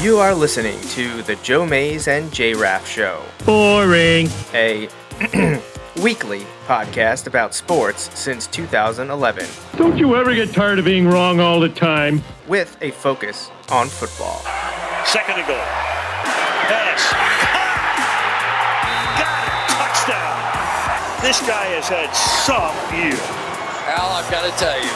[0.00, 4.28] You are listening to the Joe Mays and J Raff Show, Boring.
[4.54, 4.88] a
[6.02, 9.46] weekly podcast about sports since 2011,
[9.76, 12.22] Don't you ever get tired of being wrong all the time?
[12.48, 14.40] with a focus on football.
[15.04, 15.56] Second and goal.
[16.64, 17.12] Pass.
[17.12, 17.60] Ah!
[19.20, 19.68] Got it.
[19.76, 20.40] Touchdown.
[21.22, 23.20] This guy has had some year.
[23.92, 24.90] Al, I've got to tell you,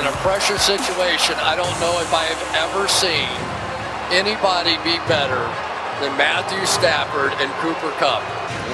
[0.00, 3.28] in a pressure situation, I don't know if I have ever seen
[4.12, 5.40] anybody be better
[6.02, 8.24] than Matthew Stafford and Cooper Kupp.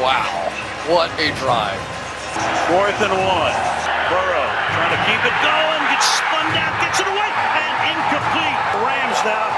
[0.01, 0.27] Wow,
[0.91, 1.79] what a drive.
[2.71, 3.57] Fourth and one.
[4.11, 5.81] Burrow trying to keep it going.
[5.93, 6.73] Gets spun down.
[6.83, 7.31] Gets it away.
[7.31, 8.59] And incomplete.
[8.83, 9.51] Rams now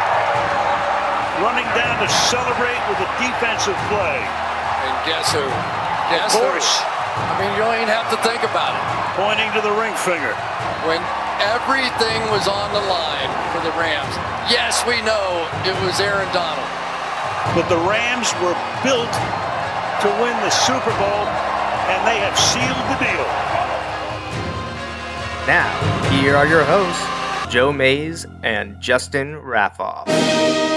[1.41, 4.21] running down to celebrate with a defensive play.
[4.21, 5.47] And guess who?
[6.13, 7.29] Guess Of course, who?
[7.29, 8.85] I mean, you don't even have to think about it.
[9.17, 10.33] pointing to the ring finger.
[10.89, 11.01] When
[11.43, 14.15] everything was on the line for the Rams,
[14.47, 16.71] yes, we know it was Aaron Donald.
[17.55, 18.55] But the Rams were
[18.87, 19.13] built
[20.03, 21.27] to win the Super Bowl,
[21.91, 23.27] and they have sealed the deal.
[25.47, 25.71] Now,
[26.11, 30.72] here are your hosts, Joe Mays and Justin Raffoff.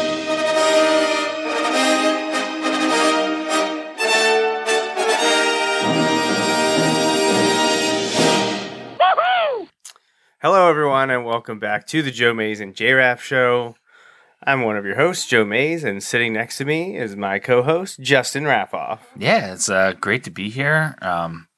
[10.66, 13.75] Hello, everyone, and welcome back to the Joe Mays and J Raff Show.
[14.44, 17.99] I'm one of your hosts, Joe Mays, and sitting next to me is my co-host,
[17.99, 18.97] Justin Raffoff.
[19.16, 20.95] Yeah, it's uh, great to be here.
[21.03, 21.49] Um,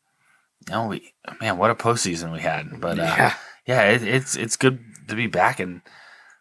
[0.68, 2.82] you know, we man, what a postseason we had.
[2.82, 3.34] But uh, Yeah.
[3.66, 5.84] yeah, it, it's it's good to be back and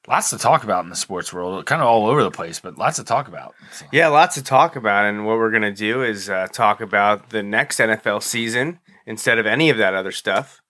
[0.09, 1.65] lots to talk about in the sports world.
[1.66, 3.55] Kind of all over the place, but lots to talk about.
[3.71, 7.31] So, Yeah, lots to talk about, and what we're gonna do is uh, talk about
[7.31, 10.60] the next NFL season instead of any of that other stuff.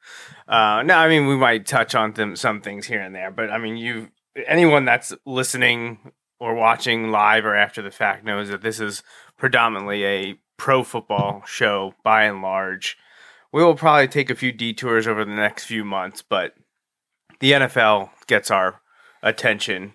[0.49, 3.51] Uh, no, I mean we might touch on them, some things here and there, but
[3.51, 4.09] I mean you,
[4.47, 9.03] anyone that's listening or watching live or after the fact knows that this is
[9.37, 12.97] predominantly a pro football show by and large.
[13.53, 16.55] We will probably take a few detours over the next few months, but
[17.41, 18.81] the NFL gets our
[19.23, 19.95] attention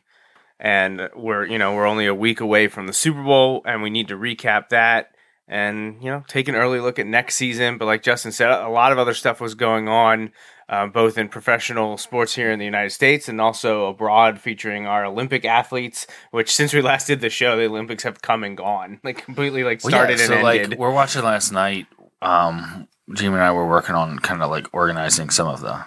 [0.61, 3.89] and we're you know we're only a week away from the Super Bowl, and we
[3.89, 5.15] need to recap that
[5.51, 7.77] and you know take an early look at next season.
[7.77, 10.31] But like Justin said, a lot of other stuff was going on,
[10.69, 15.05] uh, both in professional sports here in the United States and also abroad, featuring our
[15.05, 16.07] Olympic athletes.
[16.31, 19.63] Which since we last did the show, the Olympics have come and gone, like completely
[19.65, 20.79] like Well, yeah, started so and like ended.
[20.79, 21.85] we're watching last night.
[22.21, 25.83] Um, Jamie and I were working on kind of like organizing some of the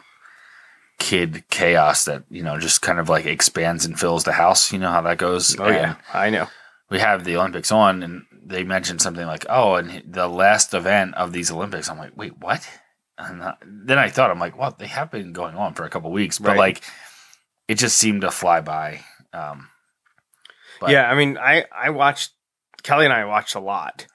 [0.99, 4.73] kid chaos that you know just kind of like expands and fills the house.
[4.73, 5.59] You know how that goes.
[5.59, 6.49] oh yeah, I know.
[6.91, 11.15] we have the Olympics on, and they mentioned something like, "Oh, and the last event
[11.15, 12.69] of these Olympics." I'm like, "Wait, what?"
[13.17, 16.11] And then I thought, I'm like, "Well, they have been going on for a couple
[16.11, 16.59] weeks, but Right.
[16.59, 16.83] like,
[17.69, 19.01] it just seemed to fly by."
[19.33, 19.69] Um,
[20.81, 22.33] but- yeah, I mean, I I watched
[22.83, 24.07] Kelly and I watched a lot.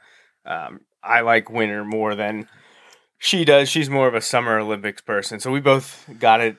[0.45, 2.47] Um, I like winter more than
[3.17, 3.69] she does.
[3.69, 6.57] She's more of a summer Olympics person, so we both got it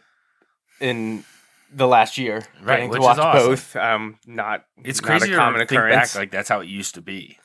[0.80, 1.24] in
[1.72, 2.44] the last year.
[2.62, 3.50] Right, which to is watch awesome.
[3.50, 3.76] both.
[3.76, 6.14] Um, not it's not crazy a common to occurrence.
[6.14, 7.38] back, like that's how it used to be.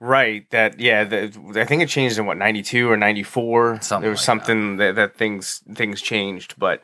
[0.00, 0.48] Right?
[0.50, 1.04] That yeah.
[1.04, 3.78] The, I think it changed in what ninety two or ninety four.
[3.80, 4.96] Something There was like something that.
[4.96, 6.82] That, things things changed, but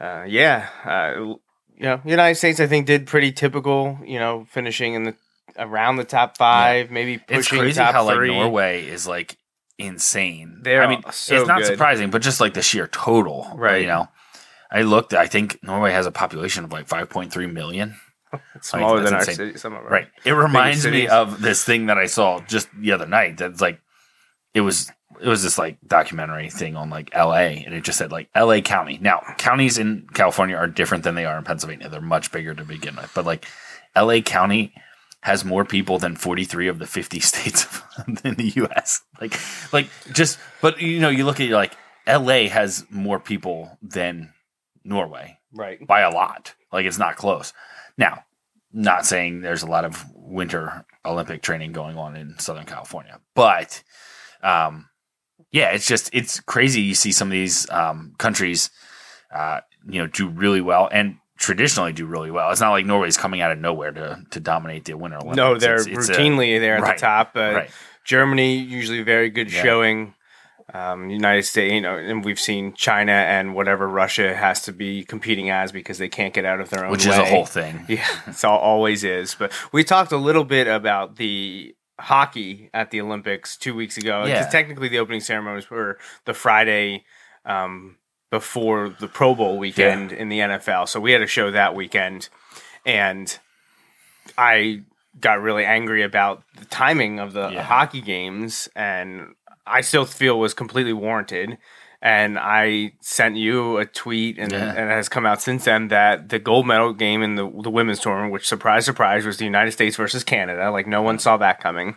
[0.00, 0.68] uh, yeah.
[0.84, 1.36] Uh,
[1.74, 3.98] you know, United States I think did pretty typical.
[4.04, 5.14] You know, finishing in the
[5.56, 8.34] around the top five, maybe pushing It's crazy top how like three.
[8.34, 9.36] Norway is like
[9.78, 10.60] insane.
[10.62, 11.66] They're I mean, so it's not good.
[11.66, 13.82] surprising, but just like the sheer total, Right.
[13.82, 14.08] You know,
[14.70, 15.14] I looked.
[15.14, 17.96] I think Norway has a population of like 5.3 million.
[18.60, 19.56] smaller than our city.
[19.58, 20.08] Some of our Right.
[20.24, 23.38] It reminds me of this thing that I saw just the other night.
[23.38, 23.80] That's like,
[24.54, 24.90] it was
[25.20, 27.64] it was this like documentary thing on like L.A.
[27.64, 28.62] and it just said like L.A.
[28.62, 28.98] County.
[29.00, 31.88] Now counties in California are different than they are in Pennsylvania.
[31.88, 33.46] They're much bigger to begin with, but like
[33.94, 34.22] L.A.
[34.22, 34.72] County
[35.22, 37.66] has more people than 43 of the 50 states
[38.24, 39.02] in the U.S.
[39.20, 39.38] Like,
[39.72, 41.76] like just, but you know, you look at like
[42.06, 42.46] L.A.
[42.48, 44.32] has more people than
[44.84, 45.84] Norway Right.
[45.84, 46.54] by a lot.
[46.72, 47.52] Like it's not close.
[47.98, 48.24] Now,
[48.72, 53.82] not saying there's a lot of winter Olympic training going on in Southern California, but
[54.42, 54.88] um,
[55.50, 56.80] yeah, it's just it's crazy.
[56.82, 58.70] You see some of these um, countries,
[59.34, 62.50] uh, you know, do really well and traditionally do really well.
[62.50, 65.36] It's not like Norway's coming out of nowhere to to dominate the Winter Olympics.
[65.36, 67.32] No, they're It's- it's a- routinely there at right, the top.
[67.36, 67.70] Uh, right.
[68.04, 69.62] Germany usually very good Yeah.
[69.62, 70.14] showing.
[70.74, 75.02] Um, United States, you know, and we've seen China and whatever Russia has to be
[75.02, 77.84] competing as because they can't get out of their own which is a whole thing.
[77.88, 79.34] Yeah, it's all, always is.
[79.34, 84.24] But we talked a little bit about the hockey at the Olympics two weeks ago.
[84.26, 84.46] Yeah.
[84.48, 87.04] technically, the opening ceremonies were the Friday
[87.46, 87.96] um,
[88.30, 90.86] before the Pro Bowl weekend in the NFL.
[90.88, 92.28] So we had a show that weekend,
[92.84, 93.38] and
[94.36, 94.82] I
[95.18, 97.62] got really angry about the timing of the Yeah.
[97.62, 99.34] hockey games, and
[99.68, 101.58] I still feel was completely warranted.
[102.00, 104.68] And I sent you a tweet, and, Yeah.
[104.68, 107.70] and it has come out since then that the gold medal game in the the
[107.70, 111.36] women's tournament, which surprise surprise was the United States versus Canada, like no one saw
[111.38, 111.96] that coming.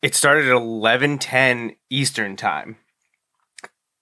[0.00, 2.76] It started at eleven ten Eastern time.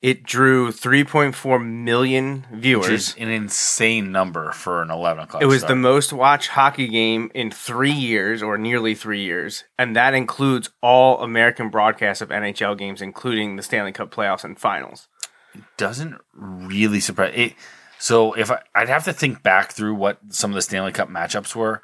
[0.04, 2.84] It drew three point four million viewers.
[2.84, 5.42] Which is an insane number for an eleven o'clock.
[5.42, 5.70] It was start.
[5.70, 10.68] the most watched hockey game in three years, or nearly three years, and that includes
[10.82, 15.08] all American broadcasts of NHL games, including the Stanley Cup playoffs and finals.
[15.54, 17.54] It doesn't really surprise it.
[17.98, 21.08] So if I, I'd have to think back through what some of the Stanley Cup
[21.08, 21.80] matchups were,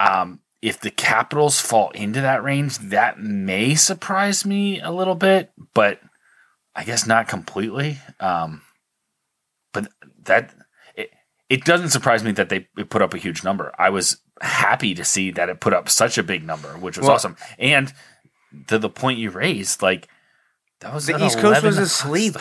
[0.00, 5.52] um, if the Capitals fall into that range, that may surprise me a little bit,
[5.74, 6.00] but
[6.76, 7.98] I guess not completely.
[8.20, 8.60] Um,
[9.72, 9.88] but
[10.24, 10.54] that
[10.94, 11.10] it,
[11.48, 13.72] it doesn't surprise me that they it put up a huge number.
[13.78, 17.06] I was happy to see that it put up such a big number, which was
[17.06, 17.36] Well- awesome.
[17.58, 17.92] And
[18.68, 20.08] to the point you raised, like
[20.80, 22.36] that was The East Coast was asleep.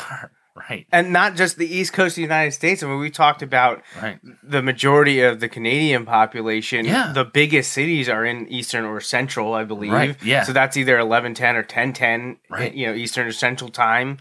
[0.70, 0.88] Right.
[0.92, 2.82] And not just the East Coast of the United States.
[2.82, 4.18] I mean, we talked about Right.
[4.42, 6.86] the majority of the Canadian population.
[6.86, 7.12] Yeah.
[7.14, 9.92] The biggest cities are in Eastern or Central, I believe.
[9.92, 10.44] Right, yeah.
[10.44, 12.38] So that's either eleven ten or ten ten.
[12.50, 12.74] Right.
[12.74, 14.18] You know, Eastern or Central time.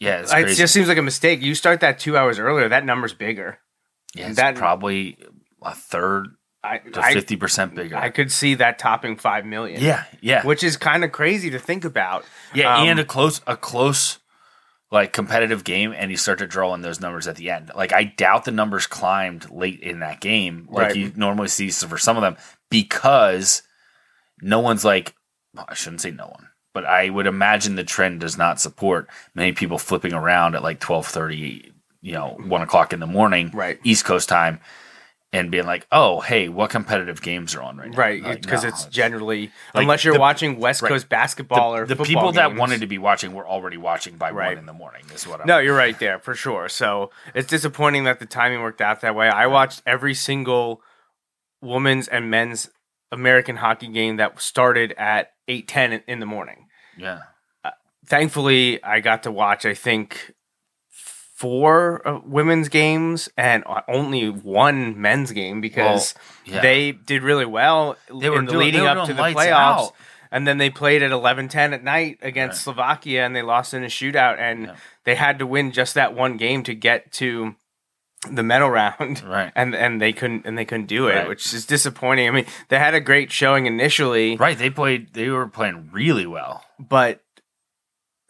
[0.00, 1.40] Yeah, it's It just seems like a mistake.
[1.40, 3.58] You start that two hours earlier, that number's bigger.
[4.14, 5.18] yeah, it's that- probably
[5.62, 6.28] a third
[6.62, 7.96] I to fifty percent bigger.
[7.96, 9.80] I could see that topping five million.
[9.82, 12.24] yeah, yeah, which is kind of crazy to think about.
[12.54, 14.18] yeah, Um, and a close, a close,
[14.94, 17.70] like competitive game, and you start to draw in those numbers at the end.
[17.74, 20.96] Like I doubt the numbers climbed late in that game, like Right.
[20.96, 22.36] you normally see for some of them,
[22.70, 23.62] because
[24.40, 25.14] no one's like,
[25.54, 29.08] well, I shouldn't say no one, but I would imagine the trend does not support
[29.34, 33.50] many people flipping around at like twelve thirty, you know, one o'clock in the morning,
[33.52, 33.80] Right.
[33.84, 34.60] East Coast time.
[35.34, 37.96] And being like, oh, hey, what competitive games are on right now?
[37.98, 38.22] right?
[38.22, 40.88] Like, Because no, it's generally Like, unless you're the- watching West right.
[40.88, 44.50] Coast basketball or the people that wanted to be watching were already watching by Right.
[44.50, 45.02] one in the morning.
[45.14, 45.46] Is what I'm.
[45.46, 46.68] No, you're right there for sure.
[46.68, 49.28] So it's disappointing that the timing worked out that way.
[49.28, 50.80] I watched every single
[51.60, 52.70] women's and men's
[53.10, 56.68] American hockey game that started at eight ten in the morning.
[56.96, 57.20] Yeah,
[57.64, 57.70] uh,
[58.06, 59.64] Thankfully, I got to watch.
[59.66, 60.33] I think
[61.34, 66.14] four uh, women's games and uh, only one men's game because
[66.46, 66.62] Well, yeah.
[66.62, 69.50] they did really well They were in the doing- leading were up to the playoffs.
[69.50, 69.92] out.
[70.30, 72.74] And then they played at eleven ten at night against Right.
[72.74, 74.38] Slovakia, and they lost in a shootout.
[74.38, 74.74] And Yeah.
[75.04, 77.54] they had to win just that one game to get to
[78.28, 79.22] the medal round.
[79.22, 79.52] Right.
[79.54, 81.28] And and they couldn't and they couldn't do it, Right.
[81.28, 82.26] which is disappointing.
[82.26, 84.58] I mean, they had a great showing initially, right.
[84.58, 85.14] They played.
[85.14, 86.64] They were playing really well.
[86.80, 87.20] but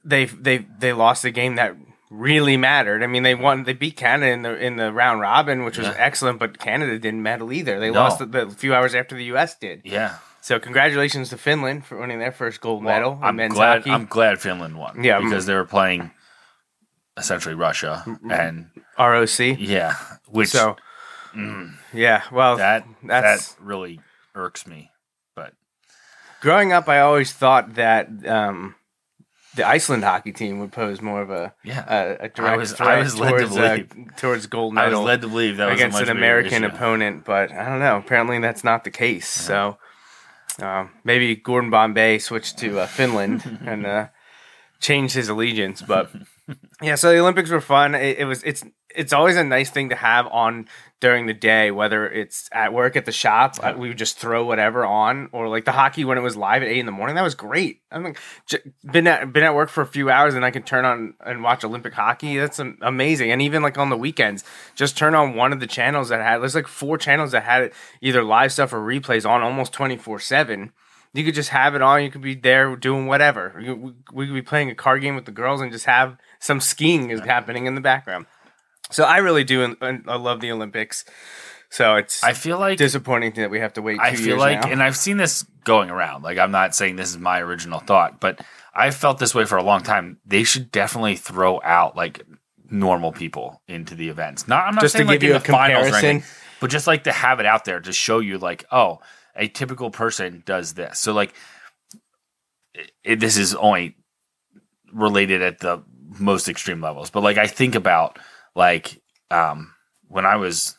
[0.05, 1.75] they they they lost the game that
[2.15, 3.03] really mattered.
[3.03, 3.65] I mean, they won.
[3.65, 5.95] They beat Canada in the in the round robin, which was Yeah.
[5.99, 6.39] excellent.
[6.39, 7.79] But Canada didn't medal either.
[7.81, 8.01] They No.
[8.03, 9.57] lost the, the few hours after the U.S.
[9.59, 9.83] did.
[9.85, 13.55] Yeah, So congratulations to Finland for winning their first gold Well, medal in I'm men's
[13.55, 13.79] glad.
[13.79, 13.91] hockey.
[13.91, 15.03] I'm glad Finland won.
[15.03, 16.11] Yeah, because they were playing
[17.17, 19.39] essentially Russia, and ROC.
[19.59, 19.95] yeah,
[20.29, 20.77] which So
[21.35, 24.01] mm, yeah, well, that that's that really
[24.35, 24.91] irks me.
[25.37, 25.55] But
[26.41, 26.89] growing up.
[26.89, 28.75] I always thought that um,
[29.57, 32.99] the Iceland hockey team would pose more of a yeah, a, a direct was- I
[32.99, 34.97] was led to towards, uh, believe- towards gold medal.
[34.97, 37.97] I was led to believe that was against an American opponent, but I don't know.
[37.97, 39.29] Apparently, that's not the case.
[39.29, 39.79] So
[40.61, 44.07] um, maybe Gordon Bombay switched to uh, Finland and uh,
[44.81, 45.83] changed his allegiance.
[45.83, 46.11] But
[46.83, 47.95] yeah, so the Olympics were fun.
[47.95, 48.43] It, it was.
[48.43, 48.65] It's.
[48.97, 50.69] It's always a nice thing to have on
[51.01, 54.45] during the day, whether it's at work at the shop, uh, we would just throw
[54.45, 57.17] whatever on, or like the hockey when it was live at eight in the morning.
[57.17, 57.81] That was great.
[57.91, 58.15] I mean,
[58.47, 61.15] j- been at been at work for a few hours and I can turn on
[61.27, 62.39] and watch Olympic hockey.
[62.39, 63.33] That's am- amazing.
[63.33, 64.45] And even like on the weekends,
[64.77, 66.39] just turn on one of the channels that had.
[66.39, 70.21] There's like four channels that had either live stuff or replays on almost twenty four
[70.21, 70.73] seven.
[71.15, 72.03] You could just have it on.
[72.03, 73.55] You could be there doing whatever.
[73.57, 76.61] We, we could be playing a card game with the girls and just have some
[76.61, 78.27] skiing is happening in the background.
[78.91, 79.77] So I really do.
[79.81, 81.05] and- I love the Olympics.
[81.71, 83.99] So it's I feel like disappointing that we have to wait.
[83.99, 84.71] I feel like, now.
[84.71, 86.23] and I've seen this going around.
[86.23, 88.41] Like, I'm not saying this is my original thought, but
[88.75, 90.19] I felt this way for a long time.
[90.27, 92.23] They should definitely throw out like
[92.71, 94.47] normal people into the events.
[94.47, 96.11] Not, I'm not Just to saying like give you in a the finals or comparison?
[96.11, 99.01] anything, but just like to have it out there to show you, like, oh,
[99.35, 101.01] a typical person does this.
[101.01, 101.35] So, like,
[103.03, 103.97] it, this is only
[104.93, 105.83] related at the
[106.19, 108.19] most extreme levels, but like I think about
[108.55, 109.75] like um,
[110.09, 110.77] when I was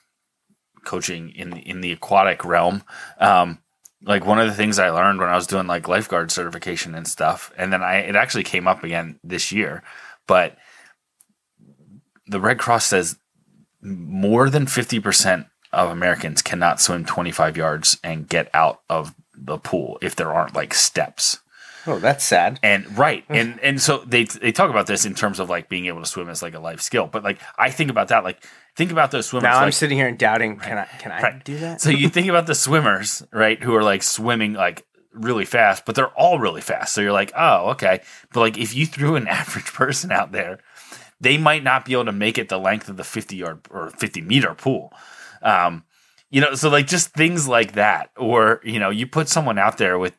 [0.85, 2.83] coaching in in the aquatic realm,
[3.19, 3.59] um,
[4.03, 7.07] like one of the things I learned when I was doing like lifeguard certification and
[7.07, 9.83] stuff, and then I it actually came up again this year,
[10.27, 10.57] but
[12.27, 13.17] the Red Cross says
[13.81, 19.13] more than fifty percent of Americans cannot swim twenty five yards and get out of
[19.37, 21.39] the pool if there aren't like steps.
[21.87, 22.59] Oh, that's sad.
[22.63, 25.85] And right, and and so they they talk about this in terms of like being
[25.85, 27.07] able to swim as like a life skill.
[27.07, 28.43] But like I think about that, like
[28.75, 29.43] think about those swimmers.
[29.43, 30.57] Now I'm like, sitting here and doubting.
[30.57, 30.85] Can I?
[30.99, 31.43] Can I Right.
[31.43, 31.81] do that?
[31.81, 35.95] so you think about the swimmers, right, who are like swimming like really fast, but
[35.95, 36.93] they're all really fast.
[36.93, 38.01] So you're like, oh, okay.
[38.33, 40.59] But like if you threw an average person out there,
[41.21, 43.91] they might not be able to make it the length of the 50 yard or
[43.91, 44.91] 50 meter pool.
[45.41, 45.83] Um,
[46.31, 49.77] you know, so like just things like that, or you know, you put someone out
[49.77, 50.17] there with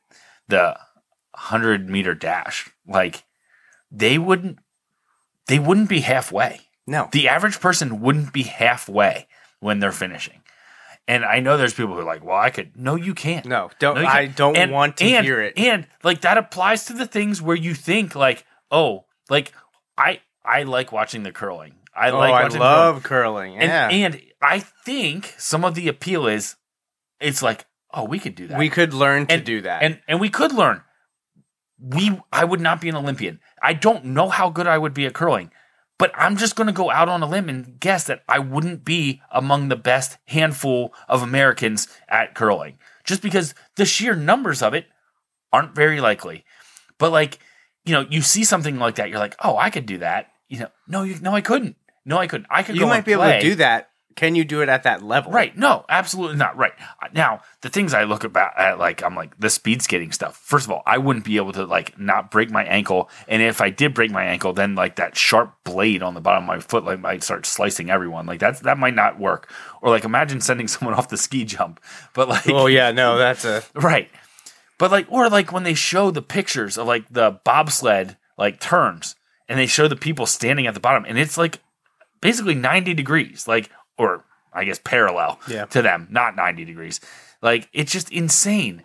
[0.48, 0.78] the
[1.36, 3.24] 100 meter dash, like
[3.90, 4.58] they wouldn't,
[5.46, 7.08] they wouldn't be halfway no.
[7.12, 9.28] the average person wouldn't be halfway
[9.60, 10.40] when they're finishing.
[11.08, 13.46] And I know there's people who are like, "Well, I could." No, you can't.
[13.46, 13.94] No, don't.
[13.94, 14.36] No, I can't.
[14.36, 15.56] don't And- want to and- hear it.
[15.56, 19.52] And like that applies to the things where you think like, "Oh, like
[19.96, 21.74] I I like watching the curling.
[21.94, 23.52] I oh, like I love curling.
[23.52, 23.62] curling.
[23.62, 26.56] Yeah, And and I think some of the appeal is
[27.20, 29.84] it's like, "Oh, we could do that." we could learn to and, do that.
[29.84, 30.82] And and we could learn.
[31.78, 33.40] We I would not be an Olympian.
[33.62, 35.50] I don't know how good I would be at curling,
[35.98, 38.84] but I'm just going to go out on a limb and guess that I wouldn't
[38.84, 42.78] be among the best handful of Americans at curling.
[43.04, 44.86] Just because the sheer numbers of it
[45.52, 46.44] aren't very likely.
[46.98, 47.38] But like,
[47.84, 50.60] you know, you see something like that, you're like, "Oh, I could do that." You
[50.60, 51.76] know, no, you no I couldn't.
[52.04, 52.46] No, I couldn't.
[52.50, 53.90] I could you might be able to do that.
[54.16, 55.30] Can you do it at that level?
[55.30, 55.54] Right.
[55.54, 56.56] No, absolutely not.
[56.56, 56.72] Right.
[57.12, 60.38] Now, the things I look about at like I'm like the speed skating stuff.
[60.38, 63.10] First of all, I wouldn't be able to like not break my ankle.
[63.28, 66.44] And if I did break my ankle, then like that sharp blade on the bottom
[66.44, 68.24] of my foot like might start slicing everyone.
[68.24, 69.52] Like that's that might not work.
[69.82, 71.78] Or like imagine sending someone off the ski jump.
[72.14, 74.10] But like Oh yeah, no, that's a Right.
[74.78, 79.14] But like, or like when they show the pictures of like the bobsled like turns
[79.46, 81.60] and they show the people standing at the bottom and it's like
[82.20, 85.66] basically 90 degrees, like, or I guess parallel Yeah.
[85.66, 87.00] to them, not 90 degrees.
[87.42, 88.82] Like, it's just insane.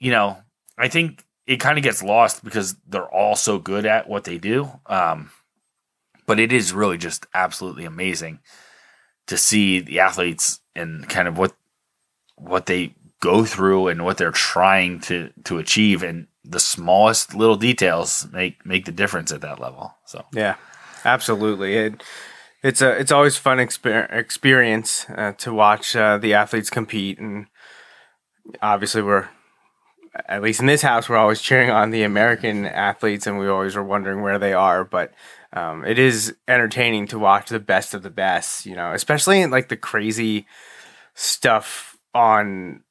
[0.00, 0.38] You know,
[0.76, 4.38] I think it kind of gets lost because they're all so good at what they
[4.38, 4.68] do.
[4.86, 5.30] Um,
[6.26, 8.40] but it is really just absolutely amazing
[9.28, 11.52] to see the athletes and kind of what
[12.36, 17.56] what they go through and what they're trying to to achieve and the smallest little
[17.56, 20.56] details make make the difference at that level so Yeah,
[21.04, 21.76] absolutely.
[21.76, 22.02] It,
[22.66, 27.46] it's a it's always fun exper- experience uh, to watch uh, the athletes compete, and
[28.60, 29.28] obviously we're
[30.28, 33.76] at least in this house we're always cheering on the American athletes, and we always
[33.76, 34.84] are wondering where they are.
[34.84, 35.12] But
[35.52, 39.68] um, it is entertaining to watch the best of the best, you know, especially like
[39.68, 40.46] the crazy
[41.14, 42.82] stuff on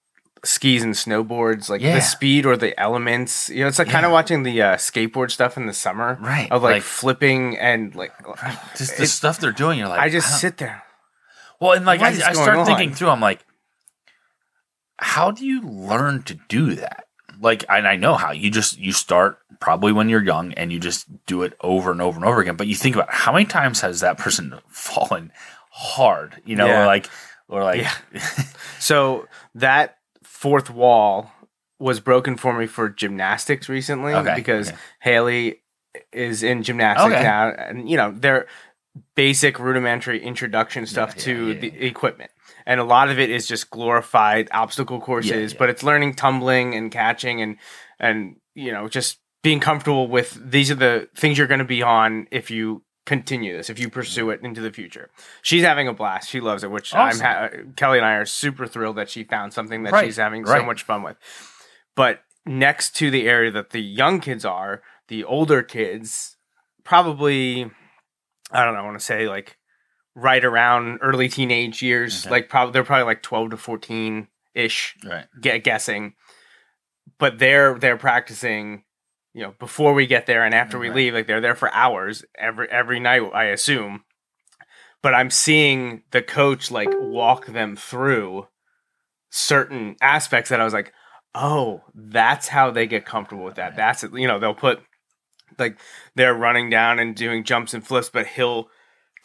[0.45, 1.95] skis and snowboards like Yeah.
[1.95, 5.31] the speed or the elements you know it's like kind of watching the uh, skateboard
[5.31, 8.13] stuff in the summer Right, of like, like- flipping and like
[8.77, 10.83] just the stuff they're doing you're like I just don't- sit there.
[11.59, 12.65] well and like I, I start on?
[12.65, 13.43] thinking through i'm like
[14.97, 17.05] how do you learn to do that
[17.41, 20.79] like and i know how you just you start probably when you're young and you
[20.79, 23.45] just do it over and over and over again but you think about how many
[23.45, 25.31] times has that person fallen
[25.71, 26.83] hard you know Yeah.
[26.83, 27.09] or like
[27.47, 27.93] or like Yeah.
[28.79, 29.97] So that
[30.45, 31.31] fourth wall
[31.79, 34.77] was broken for me for gymnastics recently Okay, because okay.
[35.01, 35.63] Haley
[36.13, 37.23] is in gymnastics Okay.
[37.23, 38.45] now, and you know they're
[39.15, 42.29] basic rudimentary introduction stuff yeah, to yeah, the equipment.
[42.67, 45.57] And a lot of it is just glorified obstacle courses, yeah.
[45.57, 47.57] but it's learning tumbling and catching and
[47.99, 51.81] and you know just being comfortable with these are the things you're going to be
[51.81, 55.09] on if you continue this if you pursue it into the future.
[55.41, 56.29] She's having a blast.
[56.29, 57.25] She loves it, which Awesome.
[57.25, 60.17] I'm ha- Kelly and I are super thrilled that she found something that Right, she's
[60.17, 61.17] having so much fun with.
[61.95, 66.37] But next to the area that the young kids are, the older kids
[66.83, 67.69] probably
[68.51, 69.57] I don't know, I want to say like
[70.15, 72.31] right around early teenage years, Okay.
[72.31, 75.25] like probably they're probably like 12 to 14 ish right
[75.63, 76.13] guessing.
[77.19, 78.83] But they're they're practicing,
[79.35, 81.13] you know, before we get there and after we leave.
[81.13, 84.05] Like they're there for hours every every night, I assume.
[85.03, 88.47] But I'm seeing the coach like walk them through
[89.29, 90.93] certain aspects that I was like,
[91.35, 93.75] oh, that's how they get comfortable with that.
[93.75, 94.13] That's it.
[94.13, 94.79] You know, they'll put
[95.59, 95.77] like
[96.15, 98.69] they're running down and doing jumps and flips, but he'll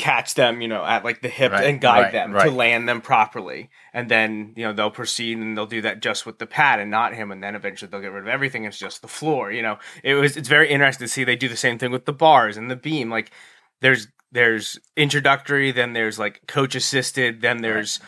[0.01, 2.89] catch them, you know, at like the hip Right, and guide right, them to land
[2.89, 3.69] them properly.
[3.93, 6.91] And then, you know, they'll proceed and they'll do that just with the pad and
[6.91, 7.31] not him.
[7.31, 8.65] And then eventually they'll get rid of everything.
[8.65, 9.53] It's just the floor.
[9.53, 12.07] You know, it was, it's very interesting to see they do the same thing with
[12.07, 13.11] the bars and the beam.
[13.11, 13.31] Like
[13.83, 18.01] there's, there's introductory, then there's like coach assisted, then there's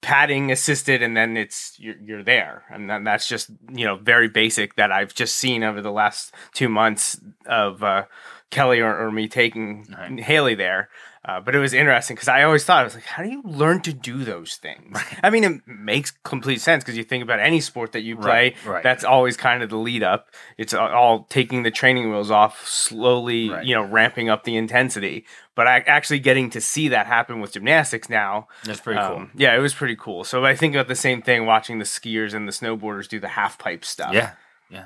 [0.00, 4.26] padding assisted and then it's you're, you're there and then that's just you know very
[4.26, 8.04] basic that i've just seen over the last two months of uh,
[8.52, 10.20] kelly or, or me taking Right.
[10.20, 10.88] haley there
[11.24, 13.42] uh, but it was interesting because i always thought i was like how do you
[13.44, 17.40] learn to do those things i mean it makes complete sense because you think about
[17.40, 18.82] any sport that you play Right, right.
[18.82, 23.48] that's always kind of the lead up it's all- taking the training wheels off slowly
[23.50, 23.64] Right.
[23.64, 27.52] you know ramping up the intensity but I, actually getting to see that happen with
[27.52, 29.16] gymnastics now That's pretty cool.
[29.16, 30.24] um, yeah, it was pretty cool.
[30.24, 33.28] So I think about the same thing watching the skiers and the snowboarders do the
[33.28, 34.14] half pipe stuff.
[34.14, 34.30] Yeah.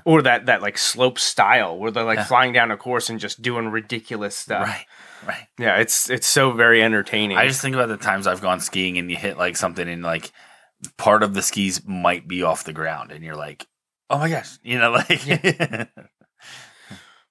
[0.04, 2.24] Or that that like slope style where they're like Yeah.
[2.24, 4.66] flying down a course and just doing ridiculous stuff.
[4.66, 4.86] Right.
[5.26, 5.46] Right.
[5.58, 7.36] Yeah, it's it's so very entertaining.
[7.36, 10.02] I just think about the times I've gone skiing and you hit like something and
[10.02, 10.30] like
[10.98, 13.66] part of the skis might be off the ground and you're like,
[14.10, 15.88] oh my gosh, you know, like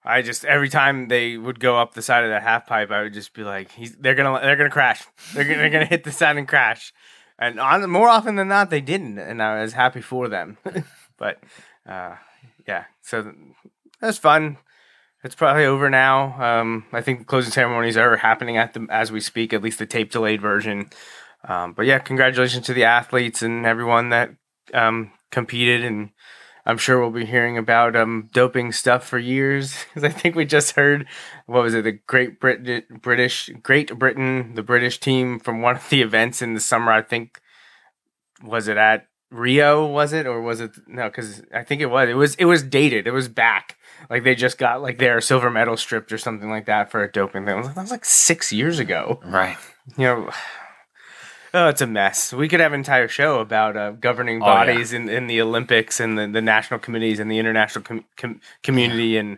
[0.03, 3.01] I just every time they would go up the side of that half pipe, I
[3.03, 5.03] would just be like, He's, "They're gonna, they're gonna crash.
[5.33, 6.93] They're gonna, they're gonna hit the side and crash."
[7.39, 10.57] And on more often than not, they didn't, and I was happy for them.
[11.17, 11.39] but
[11.89, 12.15] uh,
[12.67, 13.33] yeah, so
[14.01, 14.57] that's fun.
[15.23, 16.61] It's probably over now.
[16.61, 19.85] Um, I think closing ceremonies are happening at the as we speak, at least the
[19.85, 20.89] tape delayed version.
[21.47, 24.31] Um, but yeah, congratulations to the athletes and everyone that
[24.73, 26.11] um, competed, and
[26.65, 30.45] I'm sure we'll be hearing about um, doping stuff for years because I think we
[30.45, 31.07] just heard
[31.45, 35.89] what was it the Great Brit- British Great Britain the British team from one of
[35.89, 36.91] the events in the summer.
[36.91, 37.41] I think
[38.43, 40.25] was it at Rio was it?
[40.25, 43.07] Or was it no because I think it was it was it was dated.
[43.07, 43.77] It was back.
[44.09, 47.11] Like they just got like their silver medal stripped or something like that for a
[47.11, 47.61] doping thing.
[47.63, 49.19] That was like six years ago.
[49.25, 49.57] Right.
[49.97, 50.29] you know
[51.53, 52.33] oh it's a mess.
[52.33, 54.53] We could have an entire show about uh, governing Oh, yeah.
[54.65, 58.41] bodies in, in the olympics and the, the national committees and the international com- com-
[58.63, 59.37] community and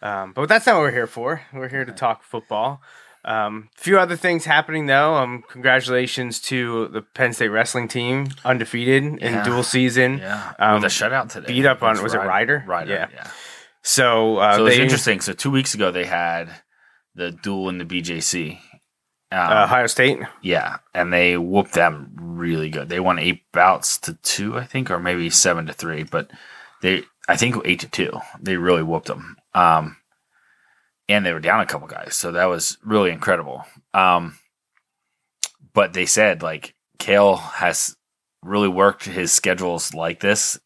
[0.00, 1.42] um, but that's not what we're here for.
[1.52, 2.80] We're here to talk football
[3.28, 8.28] um, a few other things happening though um, congratulations to the penn state wrestling team
[8.44, 9.44] undefeated in Yeah.
[9.44, 10.52] dual season Yeah.
[10.58, 11.46] Um, With a shutout today.
[11.46, 12.64] beat up on- against was it Rider?
[12.66, 12.92] Rider.
[12.92, 13.06] Yeah.
[13.14, 13.30] Yeah.
[13.82, 15.20] so, uh, So it's interesting.
[15.20, 16.48] So two weeks ago they had
[17.14, 18.60] the duel in the BJC.
[19.30, 22.88] Um, uh, ohio state yeah, and they whooped them really good.
[22.88, 26.30] They won eight bouts to two, I think, or maybe seven to three, but
[26.80, 28.12] they, I think, eight to two.
[28.40, 29.36] They really whooped them.
[29.54, 29.96] Um,
[31.08, 33.64] and they were down a couple guys, so that was really incredible.
[33.94, 34.38] Um,
[35.72, 37.96] but they said like Cael has
[38.42, 40.58] really worked his schedules like this,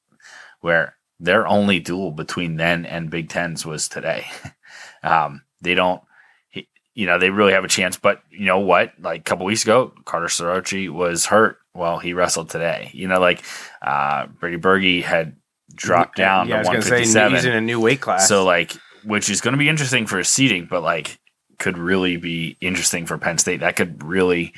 [0.61, 4.26] where their only duel between then and Big Tens was today.
[5.02, 6.02] um, they don't,
[6.50, 7.96] he- you know, they really have a chance.
[7.96, 8.92] But you know what?
[9.00, 11.59] Like a couple weeks ago, Carter Starocci was hurt.
[11.74, 12.90] Well, he wrestled today.
[12.92, 13.42] You know, like
[13.81, 15.37] uh, Brady Berge had
[15.74, 17.33] dropped down yeah, to gonna say 157.
[17.35, 20.22] he's in a new weight class So like, which is going to be interesting for
[20.24, 21.18] seating, but like,
[21.58, 23.60] could really be interesting for Penn State.
[23.60, 24.52] That could really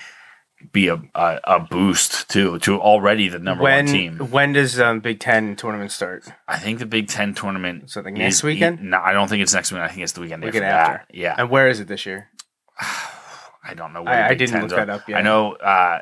[0.72, 4.18] be a a, a boost too to already the number when one team.
[4.30, 7.90] when does um, big 10 tournament start I think the Big Ten tournament.
[7.90, 8.80] So, like, next is- weekend?
[8.82, 9.84] No, I don't think it's next weekend.
[9.84, 10.92] I think it's the weekend, Weekend after.
[11.06, 11.06] That.
[11.14, 12.30] Yeah, and where is it this year
[12.80, 14.00] I don't know.
[14.00, 15.18] I- Where the I didn't Tens look that up yet.
[15.18, 16.00] I know uh,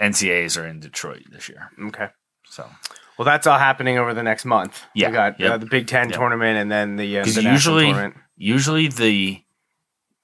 [0.00, 1.70] NCAAs are in Detroit this year.
[1.88, 2.08] okay
[2.48, 2.68] So
[3.18, 5.52] well that's all happening over the next month Yeah, we got yep.
[5.52, 6.18] uh, the big 10 Yep.
[6.18, 9.42] tournament and then the, uh, the usually, tournament usually the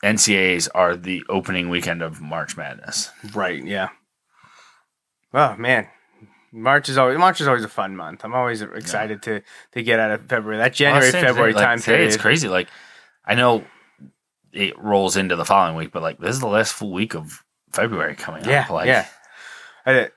[0.05, 3.11] NCAAs are the opening weekend of March Madness.
[3.35, 3.88] right yeah
[5.35, 5.88] oh man
[6.55, 8.26] March is always March is always a fun month.
[8.26, 9.40] I'm always excited to
[9.72, 10.59] to get out of February.
[10.59, 11.22] That January Well.
[11.22, 12.09] February Like, time today period.
[12.09, 12.46] It's crazy.
[12.48, 12.68] Like
[13.24, 13.64] I know
[14.52, 17.42] it rolls into the following week, but like this is the last full week of
[17.72, 18.70] February coming Yeah, up.
[18.70, 19.07] Like, yeah.
[19.87, 20.11] I,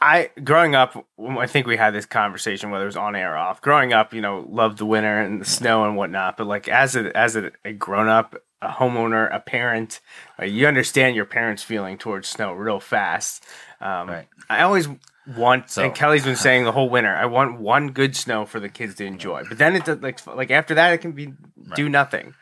[0.00, 3.36] I growing up, I think we had this conversation whether it was on air or
[3.36, 3.60] off.
[3.60, 6.36] Growing up, you know, loved the winter and the snow and whatnot.
[6.36, 10.00] But like as a as a, a grown up, a homeowner, a parent,
[10.40, 13.44] uh, you understand your parents' feeling towards snow real fast.
[13.80, 14.28] Um, Right.
[14.48, 14.88] I always
[15.36, 18.60] want, So- and Kelly's been saying the whole winter, I want one good snow for
[18.60, 19.42] the kids to enjoy.
[19.48, 21.32] But then it does, like like after that, it can be
[21.74, 22.34] do nothing.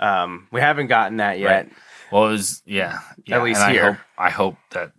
[0.00, 1.66] Um, we haven't gotten that yet.
[1.66, 1.72] Right.
[2.10, 3.42] Well, it was yeah, yeah.
[3.42, 3.82] least and here.
[3.84, 4.92] I hope, I hope that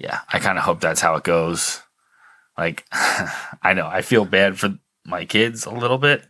[0.00, 1.82] yeah, I kind of hope that's how it goes.
[2.58, 6.26] Like I know I feel bad for my kids a little bit,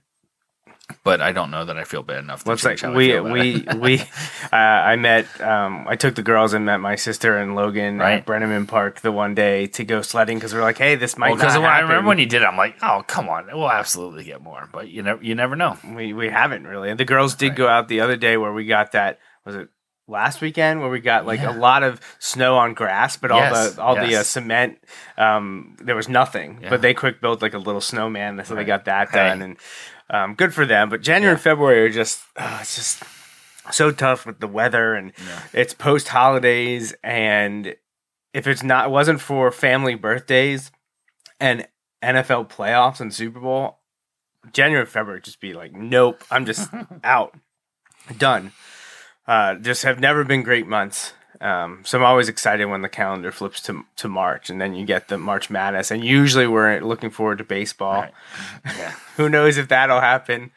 [1.05, 2.43] but I don't know that I feel bad enough.
[2.43, 4.01] To Well, it's like we we we
[4.53, 8.19] uh, I met um, I took the girls and met my sister and Logan Right.
[8.19, 11.29] at Brenneman Park the one day to go sledding because we're like, hey, this might
[11.31, 13.71] Well, because not I remember when you did, it, I'm like, oh come on, we'll
[13.71, 15.79] absolutely get more, but you never you never know.
[15.95, 16.91] we we haven't really.
[16.91, 17.57] And the girls did Right.
[17.59, 19.69] go out the other day where we got that was it
[20.11, 21.57] last weekend where we got like Yeah.
[21.57, 24.79] a lot of snow on grass, but all the all the uh, cement,
[25.17, 26.59] um, there was nothing.
[26.63, 26.71] Yeah.
[26.71, 29.17] But they quick built like a little snowman, so they got that Hey.
[29.17, 29.57] done, and
[30.11, 30.89] um, good for them.
[30.91, 33.03] But January and February are just oh, it's just
[33.71, 35.13] so tough with the weather, and
[35.53, 37.77] it's post holidays, and
[38.35, 40.71] if it's not it wasn't for family birthdays
[41.39, 41.67] and
[42.03, 43.79] NFL playoffs and Super Bowl,
[44.53, 46.69] January and February would just be like, nope, I'm just
[47.05, 47.35] out,
[48.19, 48.53] done.
[49.31, 51.13] Uh, just have never been great months.
[51.41, 54.85] Um, so I'm always excited when the calendar flips to to March, and then you
[54.85, 58.03] get the March Madness, and usually we're looking forward to baseball.
[58.03, 58.13] Right.
[58.77, 58.93] Yeah.
[59.17, 60.51] Who knows if that'll happen?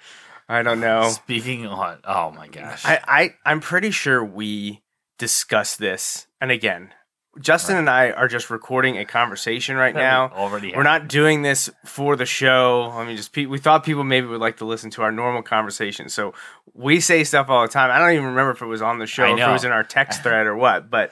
[0.49, 1.09] I don't know.
[1.09, 4.81] Speaking on, oh my gosh, I, I I'm pretty sure we
[5.19, 6.89] discussed this, and again,
[7.39, 10.37] Justin and I are just recording a conversation right That we now.
[10.37, 12.91] already we're not doing this for the show.
[12.93, 15.41] I mean, just pe- we thought people maybe would like to listen to our normal
[15.41, 16.33] conversation, so
[16.73, 17.89] we say stuff all the time.
[17.89, 19.83] I don't even remember if it was on the show, if it was in our
[19.83, 21.11] text thread or what, but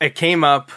[0.00, 0.70] it came up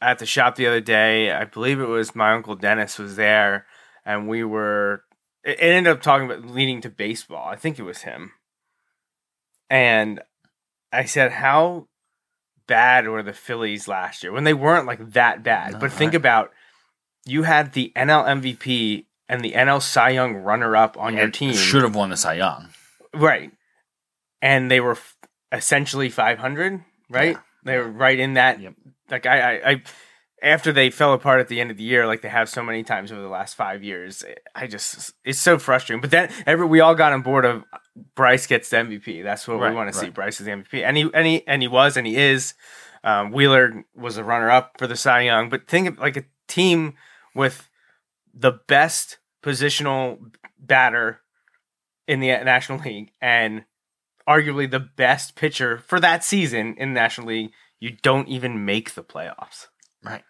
[0.00, 1.30] at the shop the other day.
[1.30, 3.66] I believe it was my uncle Dennis was there,
[4.04, 5.04] and we were.
[5.44, 7.48] It ended up talking about leading to baseball.
[7.48, 8.32] I think it was him,
[9.70, 10.20] and
[10.92, 11.86] I said, "How
[12.66, 16.10] bad were the Phillies last year when they weren't like that bad?" No, but think
[16.10, 16.16] right.
[16.16, 16.52] about
[17.24, 21.82] you had the NL MVP and the NL Cy Young runner-up on your team, should
[21.82, 22.68] have won the Cy Young.
[23.12, 23.50] right?
[24.40, 25.16] And they were f-
[25.50, 27.32] essentially 500, right?
[27.32, 27.40] Yeah.
[27.64, 28.60] They were right in that.
[28.60, 28.74] Yep.
[29.10, 29.82] Like I, I, I,
[30.46, 32.84] after they fell apart at the end of the year, like they have so many
[32.84, 36.00] times over the last five years, I just it's so frustrating.
[36.00, 37.64] But then every we all got on board of
[38.14, 39.24] Bryce gets the MVP.
[39.24, 40.08] That's what Right, we want to see.
[40.08, 42.54] Bryce is the MVP, and he and he and he was and he is.
[43.02, 46.24] Um, Wheeler was a runner up for the Cy Young, but think of like a
[46.48, 46.94] team
[47.34, 47.68] with
[48.32, 50.18] the best positional
[50.58, 51.20] batter
[52.06, 53.64] in the National League and
[54.28, 57.52] arguably the best pitcher for that season in the National League.
[57.78, 59.66] You don't even make the playoffs.
[60.02, 60.22] Right.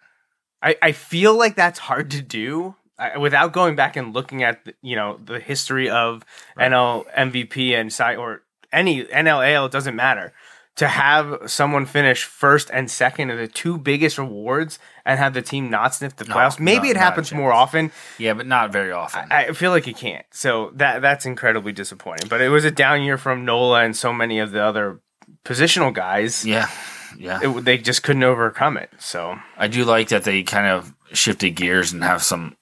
[0.61, 4.65] I, I feel like that's hard to do I, without going back and looking at
[4.65, 6.25] the, you know the history of
[6.57, 9.67] NL MVP and Cy or any NLAL.
[9.67, 10.33] It doesn't matter
[10.77, 15.41] to have someone finish first and second of the two biggest awards and have the
[15.41, 16.59] team not sniff the playoffs.
[16.59, 17.91] Maybe no, it not a happens more often.
[18.19, 19.31] Yeah, but not very often.
[19.31, 20.25] I feel like it can't.
[20.31, 22.29] So that that's incredibly disappointing.
[22.29, 25.01] But it was a down year from Nola and so many of the other
[25.43, 26.45] positional guys.
[26.45, 26.69] yeah,
[27.17, 27.39] yeah.
[27.41, 28.89] It, they just couldn't overcome it.
[28.97, 32.57] So I do like that they kind of shifted gears and have some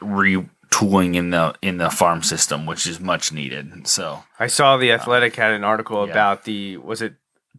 [0.00, 3.86] retooling in the in the farm system, which is much needed.
[3.86, 6.12] So I saw the uh, Athletic had an article yeah.
[6.12, 7.14] about the was it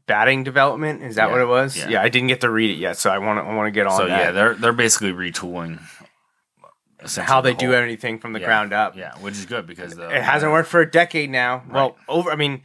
[0.05, 1.03] batting development?
[1.03, 1.77] Is that Yeah, what it was?
[1.77, 1.89] yeah.
[1.89, 2.01] Yeah.
[2.01, 3.87] I didn't get to read it yet, so I want to I want to get
[3.87, 4.19] on so that.
[4.19, 5.79] yeah, they're they're basically retooling
[7.17, 8.95] how they the do anything from the yeah, ground up.
[8.95, 11.63] Yeah, which is good because the, It hasn't worked for a decade now.
[11.69, 12.31] Well, over.
[12.31, 12.63] I mean,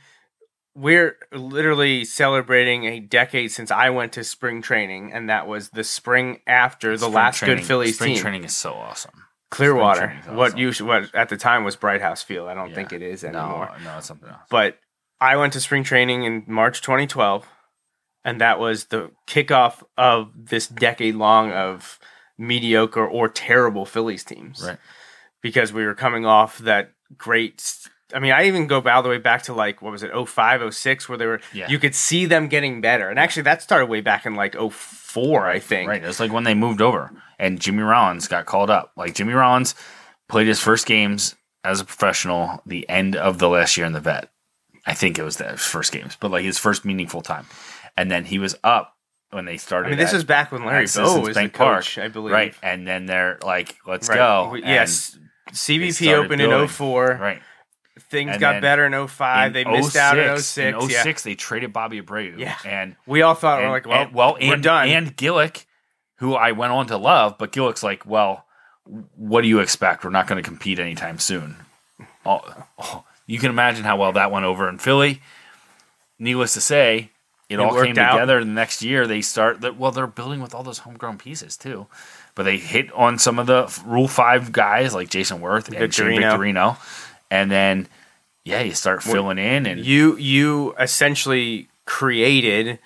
[0.75, 5.85] we're literally celebrating a decade since I went to spring training, and that was the
[5.85, 8.23] spring after the Spring last training- good Phillies spring team.
[8.23, 9.25] training is so awesome.
[9.51, 10.01] Clearwater.
[10.01, 12.49] Spring training's What you what at the time was Bright House Field.
[12.49, 12.75] I don't Yeah.
[12.75, 13.71] think it is No, anymore.
[13.85, 14.41] no, it's something else.
[14.49, 14.79] But
[15.21, 17.47] I went to spring training in March 2012,
[18.25, 21.99] and that was the kickoff of this decade long of
[22.39, 24.65] mediocre or terrible Phillies teams.
[24.67, 24.79] Right.
[25.43, 27.63] Because we were coming off that great.
[28.15, 30.75] I mean, I even go all the way back to like what was it, 05,
[30.75, 31.41] 06, where they were.
[31.53, 31.69] Yeah.
[31.69, 35.49] You could see them getting better, and actually that started way back in like 04,
[35.49, 35.89] I think.
[35.89, 36.03] Right.
[36.03, 38.93] It's like when they moved over and Jimmy Rollins got called up.
[38.97, 39.75] Like Jimmy Rollins
[40.29, 44.01] played his first games as a professional the end of the last year in the
[44.01, 44.29] vet.
[44.87, 47.47] I think it was the first games, but like his first meaningful time.
[47.97, 48.97] And then he was up
[49.31, 49.87] when they started.
[49.87, 52.33] I mean, this was back when Larry Citizens was Bank the coach, I believe.
[52.33, 52.55] Right.
[52.63, 54.17] And then they're like, let's Right.
[54.17, 54.49] go.
[54.53, 55.19] We- And- yes.
[55.53, 56.69] CBP opened in building.
[56.69, 57.19] 04.
[57.21, 57.43] Right.
[58.13, 59.47] Things And got better in 05.
[59.47, 60.59] In they missed out in 06, 06.
[60.59, 61.13] In oh yeah.
[61.25, 62.39] they traded Bobby Abreu.
[62.39, 62.57] Yeah.
[62.67, 64.89] And We all thought, and, we're like, well, and- well, we're done.
[64.89, 65.65] And Gillick,
[66.17, 68.45] who I went on to love, but Gillick's like, well,
[69.17, 70.05] what do you expect?
[70.05, 71.57] We're not going to compete anytime soon.
[72.27, 72.41] Oh,
[72.79, 75.23] oh, you can imagine how well that went over in Philly.
[76.19, 77.11] Needless to say,
[77.49, 78.13] it, It all came out.
[78.13, 78.41] together.
[78.41, 79.63] The next year, they start.
[79.63, 81.87] that Well, they're building with all those homegrown pieces too,
[82.35, 86.21] but they hit on some of the Rule Five guys like Jayson Werth and Shane
[86.21, 86.21] Victorino.
[86.21, 86.77] Victorino,
[87.31, 87.89] and then
[88.45, 92.79] yeah, you start filling in and you you essentially created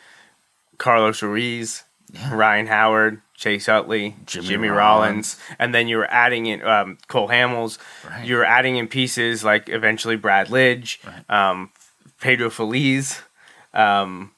[0.78, 1.84] Carlos Ruiz,
[2.30, 5.36] Ryan Howard, Chase Utley, Jimmy Jimmy, Rollins.
[5.38, 5.56] Rollins.
[5.58, 7.78] and then you were adding in um, Cole Hamels.
[8.08, 8.26] Right.
[8.26, 10.98] You were adding in pieces like eventually Brad Lidge,
[11.30, 11.70] um,
[12.20, 13.20] Pedro Feliz.
[13.72, 14.32] Um,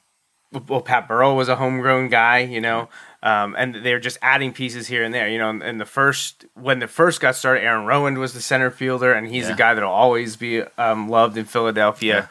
[0.67, 2.89] well, Pat Burrell was a homegrown guy, you know,
[3.21, 5.27] um, and they're just adding pieces here and there.
[5.27, 8.71] You know, and the first when the first got started, Aaron Rowand was the center
[8.71, 9.53] fielder, and he's Yeah.
[9.53, 12.29] a guy that'll always be um, loved in Philadelphia.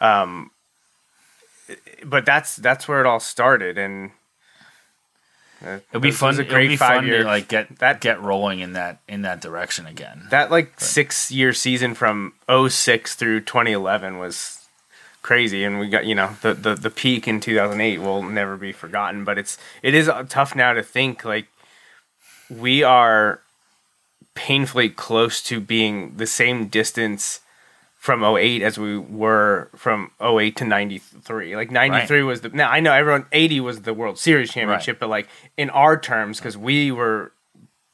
[0.00, 0.50] Um,
[2.04, 4.10] but that's that's where it all started, and
[5.64, 6.36] uh, It'll be fun.
[6.38, 9.22] a It'll be five fun year to like get that- get rolling in that in
[9.22, 10.26] that direction again.
[10.30, 14.59] that like six year season from 06 through 2011 was
[15.22, 18.72] crazy and we got you know the, the the peak in 2008 will never be
[18.72, 21.46] forgotten but it's it is uh, tough now to think like
[22.48, 23.40] we are
[24.34, 27.40] painfully close to being the same distance
[27.96, 32.80] from 08 as we were from 08 to 93 like 93 was the now i
[32.80, 35.28] know everyone 80 was the world series championship but like
[35.58, 37.32] in our terms because we were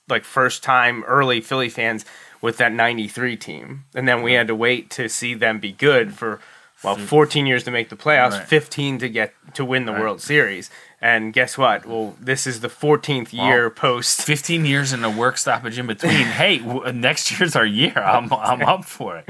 [0.08, 2.04] like first time early Philly fans
[2.40, 3.84] with that 93 team.
[3.94, 6.40] And then we had to wait to see them be good for
[6.84, 8.46] well 14 years to make the playoffs, Right.
[8.46, 10.70] 15 to get to win the World Series.
[11.00, 11.84] And guess what?
[11.86, 14.22] Well, this is the 14th year post.
[14.26, 16.12] Fifteen years and a work stoppage in between.
[16.12, 17.92] hey, w- next year's our year.
[17.96, 19.28] I'm I'm up for it.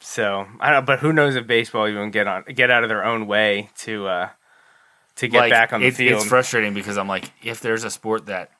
[0.00, 3.04] So, I don't but who knows if baseball even get on get out of their
[3.04, 4.28] own way to uh
[5.16, 6.20] to get Like, back on the it's, field.
[6.20, 8.50] It's frustrating because I'm like, if there's a sport that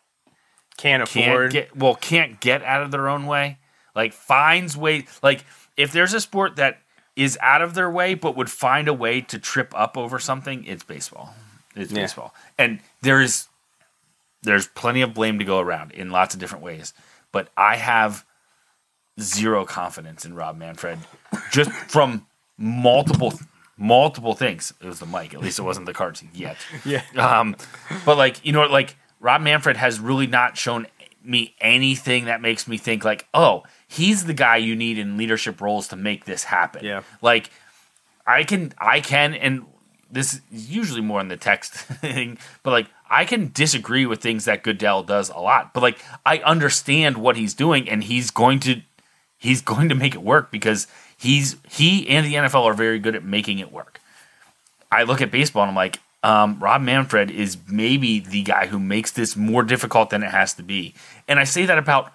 [0.78, 3.58] Can't can't afford get well can't get out of their own way
[3.94, 5.44] like finds way like
[5.76, 6.78] if there's a sport that
[7.16, 10.64] is out of their way but would find a way to trip up over something
[10.64, 11.34] it's baseball
[11.76, 12.02] it's Yeah.
[12.02, 13.48] baseball and there's
[14.42, 16.92] there's plenty of blame to go around in lots of different ways
[17.32, 18.24] but i have
[19.20, 20.98] zero confidence in rob manfred
[21.52, 22.26] just from
[22.58, 23.32] multiple
[23.76, 27.02] multiple things it was the mic at least it wasn't the cards yet Yeah.
[27.16, 27.56] um,
[28.04, 30.86] but like you know, like Rob Manfred has really not shown
[31.24, 33.62] me anything that makes me think like, oh,
[33.94, 36.84] he's the guy you need in leadership roles to make this happen.
[36.84, 37.02] Yeah.
[37.22, 37.50] Like
[38.26, 39.66] I can, I can, and
[40.10, 44.46] this is usually more in the text thing, but like I can disagree with things
[44.46, 48.60] that Goodell does a lot, but like I understand what he's doing, and he's going
[48.60, 48.82] to,
[49.38, 53.14] he's going to make it work because he's he and the NFL are very good
[53.14, 54.00] at making it work.
[54.90, 58.78] I look at baseball and I'm like, um, Rob Manfred is maybe the guy who
[58.78, 60.94] makes this more difficult than it has to be.
[61.28, 62.12] And I say that about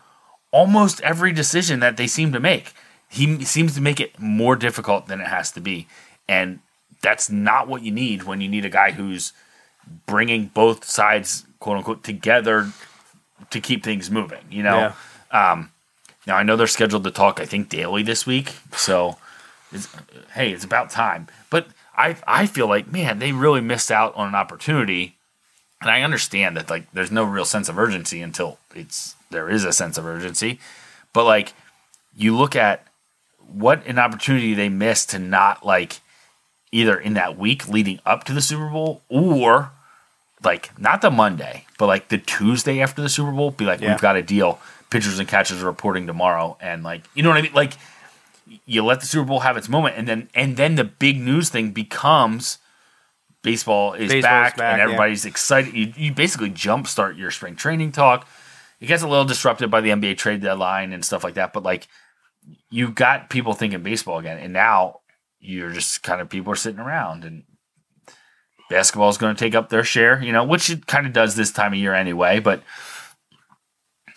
[0.51, 2.73] almost every decision that they seem to make.
[3.07, 5.87] He seems to make it more difficult than it has to be.
[6.27, 6.59] And
[7.01, 9.33] that's not what you need when you need a guy who's
[10.05, 12.71] bringing both sides, quote unquote, together
[13.49, 14.93] to keep things moving, you know?
[15.31, 15.71] Um,
[16.27, 18.53] now, I know they're scheduled to talk, I think, daily this week.
[18.75, 19.17] So,
[19.71, 19.87] it's,
[20.33, 21.27] hey, it's about time.
[21.49, 21.67] But
[21.99, 25.17] I I feel like man, they really missed out on an opportunity.
[25.81, 29.63] And I understand that like there's no real sense of urgency until it's there is
[29.63, 30.59] a sense of urgency.
[31.13, 31.53] But like
[32.15, 32.85] you look at
[33.47, 36.01] what an opportunity they missed to not like
[36.71, 39.71] either in that week leading up to the Super Bowl or
[40.43, 43.91] like not the Monday, but like the Tuesday after the Super Bowl, be like, Yeah.
[43.91, 44.59] we've got a deal.
[44.89, 47.53] Pitchers and catchers are reporting tomorrow, and like you know what I mean.
[47.53, 47.73] Like
[48.65, 51.49] you let the Super Bowl have its moment, and then and then the big news
[51.49, 52.57] thing becomes
[53.41, 54.83] baseball is back, back, and yeah.
[54.83, 55.73] everybody's excited.
[55.73, 58.27] You, you basically jumpstart your spring training talk.
[58.79, 61.63] It gets a little disrupted by the NBA trade deadline and stuff like that, but
[61.63, 61.87] like
[62.69, 65.01] you got people thinking baseball again, and now
[65.39, 67.43] you're just kind of people are sitting around and
[68.69, 71.35] basketball is going to take up their share, you know, which it kind of does
[71.35, 72.39] this time of year anyway.
[72.39, 72.61] But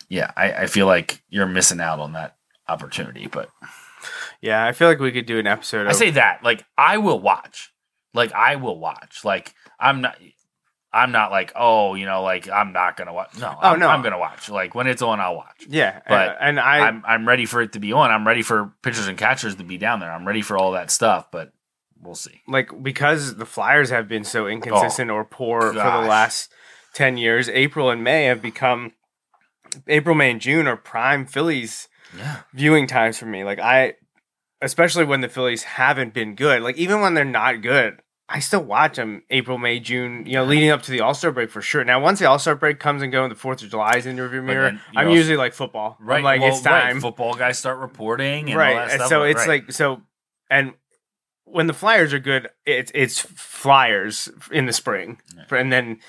[0.09, 2.35] yeah, I, I feel like you're missing out on that
[2.67, 3.27] opportunity.
[3.27, 3.49] But
[4.41, 5.87] Yeah, I feel like we could do an episode.
[5.87, 7.72] I of, say that like I will watch,
[8.13, 9.23] like I will watch.
[9.25, 10.17] Like I'm not.
[10.95, 13.35] I'm not like, oh, you know, like I'm not gonna watch.
[13.39, 13.87] No, Oh, I'm, no.
[13.89, 14.47] I'm gonna watch.
[14.47, 15.65] Like when it's on, I'll watch.
[15.67, 18.11] yeah, but and I I'm I'm ready for it to be on.
[18.11, 20.11] I'm ready for pitchers and catchers to be down there.
[20.11, 21.31] I'm ready for all that stuff.
[21.31, 21.51] But
[21.99, 22.41] we'll see.
[22.47, 26.51] like because the Flyers have been so inconsistent oh, or poor for the Oh, last
[26.93, 28.91] 10 years, April and May have become
[29.87, 32.41] April, May, and June are prime Phillies Yeah.
[32.53, 33.43] viewing times for me.
[33.43, 33.95] Like I
[34.61, 36.61] especially when the Phillies haven't been good.
[36.61, 37.99] Like even when they're not good,
[38.35, 41.31] I still watch them April, May, June, you know, leading up to the All Star
[41.31, 41.83] break for sure.
[41.83, 44.15] Now, once the All Star break comes and goes, the Fourth of July is in
[44.15, 44.63] the rearview mirror.
[44.63, 45.97] then you I'm also- usually like football.
[45.99, 46.17] Right.
[46.17, 46.93] I'm like well, it's time.
[46.95, 47.01] Right.
[47.01, 49.09] Football guys start reporting and right all that and stuff.
[49.09, 49.63] so it's Right.
[49.63, 50.01] like so
[50.49, 50.73] and
[51.45, 55.19] when the flyers are good it's it's flyers in the spring
[55.51, 55.99] and then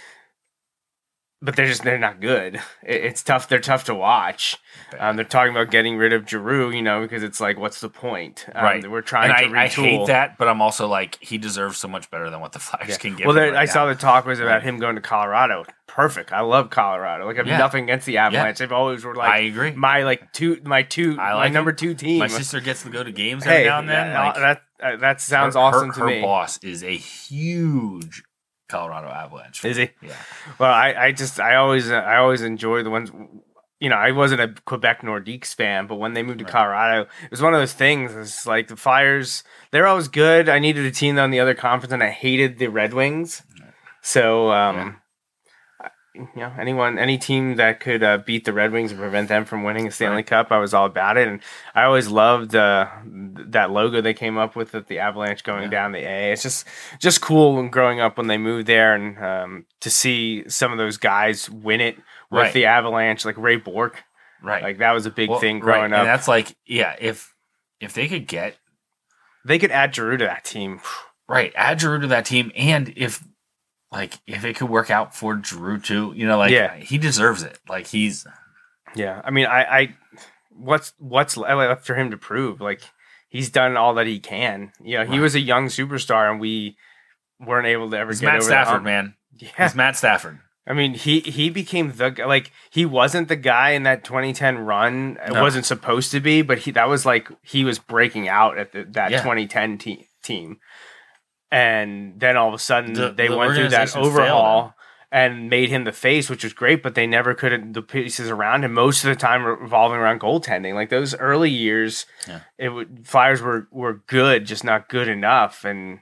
[1.45, 4.57] but they're just they're not good It- it's tough they're tough to watch
[4.99, 7.89] um, they're talking about getting rid of Giroux, you know because it's like what's the
[7.89, 8.91] point um, right.
[8.91, 11.89] we're trying and to I, I hate that, but I'm also like he deserves so
[11.89, 12.97] much better than what the Flyers Yeah.
[12.97, 13.27] can give.
[13.27, 14.63] well, there, right I saw the talk was about Right.
[14.63, 15.65] him going to Colorado.
[15.87, 16.33] Perfect.
[16.33, 17.25] I love Colorado.
[17.27, 17.59] Like I have Yeah.
[17.59, 18.59] nothing against the Avalanche.
[18.59, 19.73] They've always were like I agree.
[19.73, 21.79] my like two my two I my like number it.
[21.79, 22.19] two team.
[22.19, 24.13] My sister gets to go to games every hey, now and then.
[24.13, 24.63] that, like, that
[24.95, 26.21] uh, that sounds her- awesome her, to her me.
[26.21, 28.23] boss is a huge
[28.75, 29.65] Colorado Avalanche.
[29.65, 29.91] Is he?
[30.03, 30.13] Yeah.
[30.59, 33.11] Well, I, I just I always uh, I always enjoy the ones.
[33.81, 37.31] you know, I wasn't a Quebec Nordiques fan, but when they moved to Colorado, it
[37.31, 38.15] was one of those things.
[38.15, 40.49] It's like the Flyers, they're always good.
[40.49, 43.43] I needed a team on the other conference, and I hated the Red Wings.
[44.01, 44.95] So, um, I-
[46.15, 49.45] you know, anyone, any team that could uh, beat the Red Wings and prevent them
[49.45, 51.27] from winning a Stanley Cup, I was all about it.
[51.27, 51.41] And
[51.75, 55.71] I always loved uh, th- that logo they came up with with the Avalanche going
[55.71, 56.33] down the A.
[56.33, 56.67] It's just
[57.01, 60.79] just cool when growing up when they moved there and um, to see some of
[60.79, 61.97] those guys win it
[62.31, 62.53] with Right.
[62.53, 64.05] the Avalanche, like Ray Bourque.
[64.43, 64.63] Right.
[64.63, 66.05] Like that was a big Well, thing right, growing And up.
[66.05, 67.35] that's like, yeah, if
[67.81, 68.57] if they could get
[69.45, 70.81] They could add Giroux to that team.
[71.29, 73.23] right, add Giroux to that team, and if
[73.95, 76.75] like if it could work out for Drew too, you know, like Yeah.
[76.77, 77.59] he deserves it.
[77.69, 78.27] Like he's
[78.95, 79.97] Yeah, I mean, I, I
[80.51, 82.61] what's what's left for him to prove?
[82.61, 82.81] Like
[83.29, 84.73] he's done all that he can.
[84.83, 85.21] You know, he Right.
[85.23, 86.77] was a young superstar, and we
[87.41, 88.85] weren't able to ever he's get Matt over Stafford, hump.
[88.85, 89.15] man.
[89.37, 90.39] Yeah, He's Matt Stafford.
[90.67, 95.19] I mean, he he became the like he wasn't the guy in that 2010 run.
[95.27, 95.43] It No.
[95.43, 98.85] wasn't supposed to be, but he that was like he was breaking out at the,
[98.93, 99.19] that Yeah.
[99.23, 100.59] 2010 te- team.
[101.55, 104.75] And then all of a sudden The- they the went through that overhaul
[105.13, 108.65] and made him the face, which was great, but they never could the pieces around
[108.65, 110.75] him most of the time revolving around goaltending.
[110.75, 112.41] Like those early years, Yeah.
[112.59, 116.01] it would Flyers were were good, just not good enough and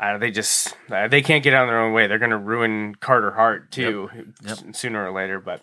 [0.00, 2.06] uh, they just uh, they can't get out of their own way.
[2.08, 4.10] They're going to ruin Carter Hart too
[4.42, 4.50] Yep.
[4.50, 5.38] s- sooner or later.
[5.40, 5.62] But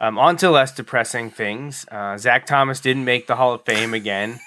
[0.00, 1.86] um, on to less depressing things.
[1.90, 4.40] Uh, Zach Thomas didn't make the Hall of Fame again.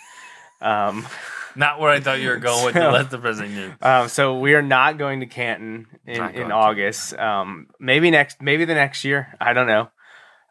[0.61, 1.07] Um,
[1.57, 3.73] Not where I thought you were going with the So- let the president news.
[3.81, 7.17] um, so we are not going to Canton in, in August.
[7.17, 9.35] Um, maybe next, maybe the next year.
[9.41, 9.89] I don't know.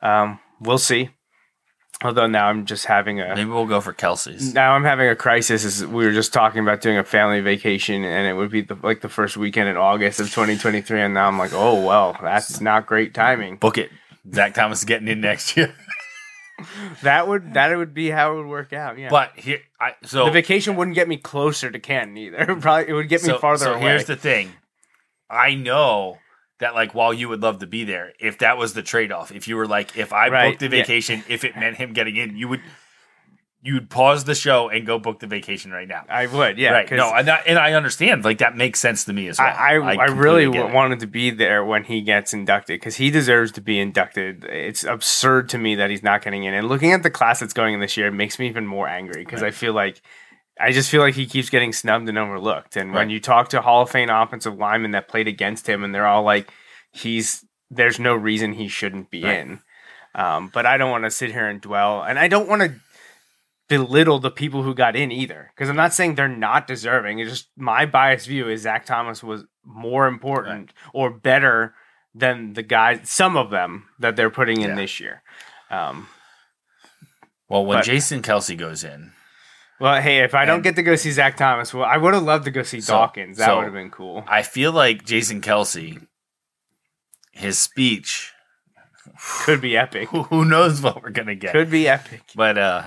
[0.03, 1.11] Um, we'll see.
[2.05, 4.53] Although now I'm just having a Maybe we'll go for Kelce's.
[4.53, 5.65] now I'm having a crisis.
[5.65, 8.77] As we were just talking about doing a family vacation, and it would be the,
[8.83, 12.61] like the first weekend in August of 2023, and now I'm like, oh well, that's
[12.61, 13.57] not great timing.
[13.57, 13.91] Book it.
[14.35, 15.73] Zach Thomas is getting in next year.
[17.03, 18.99] That would that would be how it would work out.
[18.99, 22.39] Yeah, But here, I so the vacation wouldn't get me closer to Canton either.
[22.39, 23.83] It would Probably it would get me so, farther so away.
[23.83, 24.53] here's the thing.
[25.29, 26.19] I know
[26.59, 29.31] that like while you would love to be there, if that was the trade off,
[29.33, 30.83] if you were like, if I Right, booked the yeah.
[30.83, 32.63] vacation, if it meant him getting in, you would
[33.67, 36.05] you'd pause the show and go book the vacation right now.
[36.09, 36.71] I would, yeah.
[36.71, 36.91] right.
[36.93, 38.25] No, and, that, and I understand.
[38.25, 39.49] Like that makes sense to me as well.
[39.49, 42.95] I, I, I, completely really w- wanted to be there when he gets inducted because
[42.97, 44.45] he deserves to be inducted.
[44.45, 46.55] It's absurd to me that he's not getting in.
[46.55, 48.87] And looking at the class that's going in this year, it makes me even more
[48.87, 50.01] angry because I feel like
[50.61, 52.77] I just feel like he keeps getting snubbed and overlooked.
[52.77, 55.95] And when you talk to Hall of Fame offensive linemen that played against him, and
[55.95, 56.51] they're all like,
[56.93, 59.41] "He's there's no reason he shouldn't be Right.
[59.41, 59.61] in."
[60.15, 62.73] Um, but I don't want to sit here and dwell, and I don't want to
[63.69, 67.19] belittle the people who got in either because I'm not saying they're not deserving.
[67.19, 71.75] It's just my biased view is Zach Thomas was more important or better
[72.15, 74.77] than the guys, some of them that they're putting in Yeah.
[74.77, 75.23] this year.
[75.71, 76.09] Um,
[77.49, 79.13] Well, when but- Jason Kelce goes in,
[79.79, 82.23] well, hey, if I don't get to go see Zach Thomas, well, I would have
[82.23, 83.37] loved to go see So- Dawkins.
[83.39, 84.25] That so- would have been cool.
[84.29, 86.07] I feel like Jason Kelce,
[87.33, 88.33] his speech,
[89.45, 90.09] Could be epic.
[90.09, 91.53] who, who knows what we're gonna get.
[91.53, 92.23] Could be epic.
[92.35, 92.83] But uh,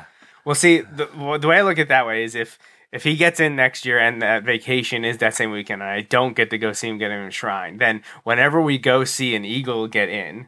[0.45, 1.06] Well, see, the,
[1.39, 2.58] the way I look at it that way is if
[2.91, 6.02] if he gets in next year and that vacation is that same weekend, and I
[6.02, 9.88] don't get to go see him get enshrined, then whenever we go see an Eagle
[9.88, 10.47] get in,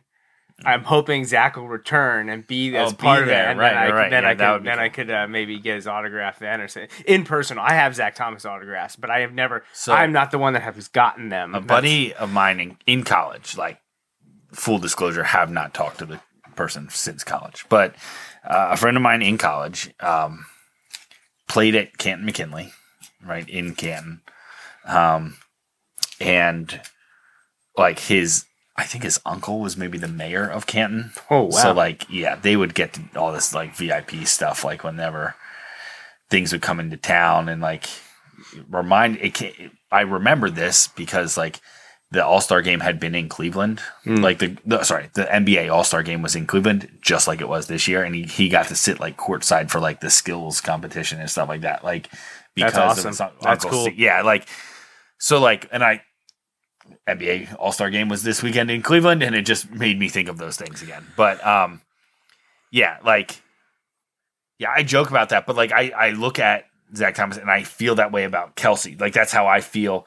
[0.66, 3.48] I'm hoping Zach will return and be as Oh, be part of there.
[3.48, 5.12] it, and Right, then I, right, then Yeah, I that could be then I could
[5.12, 7.60] uh, maybe get his autograph then or say in person.
[7.60, 9.64] I have Zach Thomas autographs, but I have never.
[9.74, 11.52] So- I'm not the one that has gotten them.
[11.54, 13.80] a That's- buddy of mine in, in college, like
[14.52, 16.20] full disclosure, have not talked to the
[16.56, 17.96] person since college, but
[18.44, 20.46] uh, a friend of mine in college um,
[21.48, 22.72] played at Canton McKinley,
[23.24, 24.22] right in Canton,
[24.86, 25.38] um,
[26.20, 26.82] and
[27.78, 28.46] like his.
[28.78, 31.12] I think his uncle was maybe the mayor of Canton.
[31.30, 31.50] Oh, wow.
[31.50, 35.36] So like, yeah, they would get all this like VIP stuff, like whenever
[36.30, 37.88] things would come into town, and like
[38.70, 39.72] remind it.
[39.92, 41.60] I remember this because like
[42.12, 43.82] the All Star game had been in Cleveland.
[44.06, 47.48] Like the, the sorry, the NBA All Star game was in Cleveland, just like it
[47.48, 50.60] was this year, and he, he got to sit like courtside for like the skills
[50.60, 51.84] competition and stuff like that.
[51.84, 52.10] Like
[52.54, 53.26] because That's of awesome.
[53.28, 53.84] un- That's cool.
[53.84, 53.98] Steve.
[53.98, 54.48] Yeah, like
[55.20, 56.02] so like, and I
[57.08, 60.28] NBA All Star game was this weekend in Cleveland, and it just made me think
[60.28, 61.06] of those things again.
[61.16, 61.82] But um,
[62.72, 63.42] yeah, like
[64.60, 67.64] yeah, I joke about that, but like I I look at Zach Thomas and I
[67.64, 69.00] feel that way about Kelce.
[69.00, 70.06] Like that's how I feel.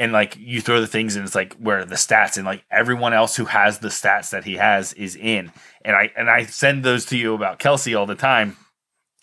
[0.00, 3.12] And like you throw the things and it's like where the stats and like everyone
[3.12, 5.52] else who has the stats that he has is in.
[5.84, 8.56] And I and I send those to you about Kelce all the time.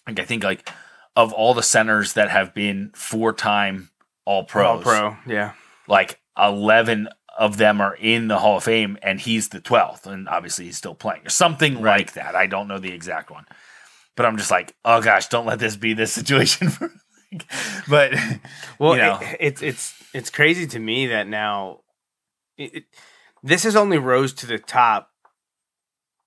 [0.07, 0.69] Like I think like
[1.15, 3.89] of all the centers that have been four time
[4.23, 5.53] all pros, All pro, yeah.
[5.87, 7.07] like 11
[7.37, 10.77] of them are in the Hall of Fame, and he's the twelfth, and obviously he's
[10.77, 12.35] still playing, or something like that.
[12.35, 13.45] I don't know the exact one,
[14.15, 16.69] but I'm just like, oh gosh, don't let this be this situation.
[16.71, 16.91] For,
[17.89, 18.13] but
[18.79, 21.81] Well, you know, it, it's it's it's crazy to me that now
[22.57, 22.83] it, it,
[23.43, 25.09] this has only rose to the top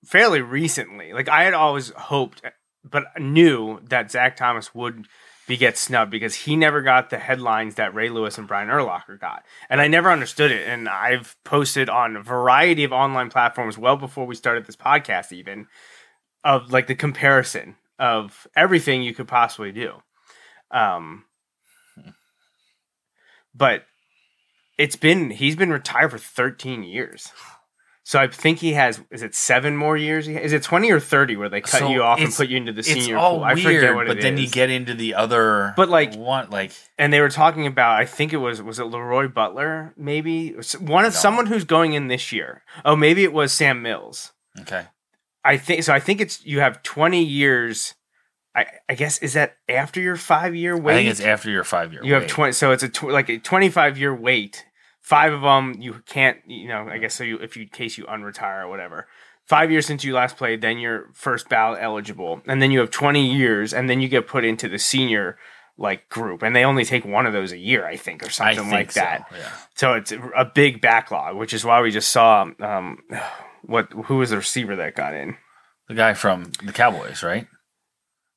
[0.05, 1.13] fairly recently.
[1.13, 2.49] Like I had always hoped, eh,
[2.83, 5.07] but knew that Zach Thomas would
[5.47, 9.19] be get snubbed because he never got the headlines that Ray Lewis and Brian Urlacher
[9.19, 10.67] got, and I never understood it.
[10.67, 15.31] And I've posted on a variety of online platforms well before we started this podcast,
[15.31, 15.67] even
[16.43, 20.01] of like the comparison of everything you could possibly do.
[20.71, 21.25] Um,
[23.53, 23.85] but
[24.77, 27.31] it's been he's been retired for 13 years.
[28.03, 30.27] So I think he has is it seven more years?
[30.27, 32.73] Is it 20 or 30 where they cut So you off and put you into
[32.73, 33.43] the senior all pool?
[33.43, 34.15] I weird, forget what it is.
[34.15, 37.29] but it then you get into the other, But, like- one like and they were
[37.29, 41.63] talking about I think it was was it Leroy Butler maybe one of someone who's
[41.63, 42.63] going in this year.
[42.83, 44.31] Oh, maybe it was Sam Mills.
[44.59, 44.87] okay,
[45.45, 45.93] I think so.
[45.93, 47.93] I think it's you have 20 years.
[48.55, 50.93] I, I guess is that after your five year wait?
[50.93, 52.03] I think it's after your five year.
[52.03, 54.65] You have twenty, so it's a tw- like a twenty-five year wait.
[55.01, 56.87] Five of them you can't, you know.
[56.89, 57.23] I guess so.
[57.23, 59.07] You if you in case you unretire or whatever.
[59.45, 62.91] Five years since you last played, then you're first ballot eligible, and then you have
[62.91, 65.37] twenty years, and then you get put into the senior
[65.77, 68.57] like group, and they only take one of those a year, I think, or something
[68.57, 69.25] think like so, that.
[69.31, 69.51] Yeah.
[69.75, 72.99] So it's a big backlog, which is why we just saw um,
[73.63, 75.37] what who was the receiver that got in?
[75.87, 77.47] The guy from the Cowboys, right?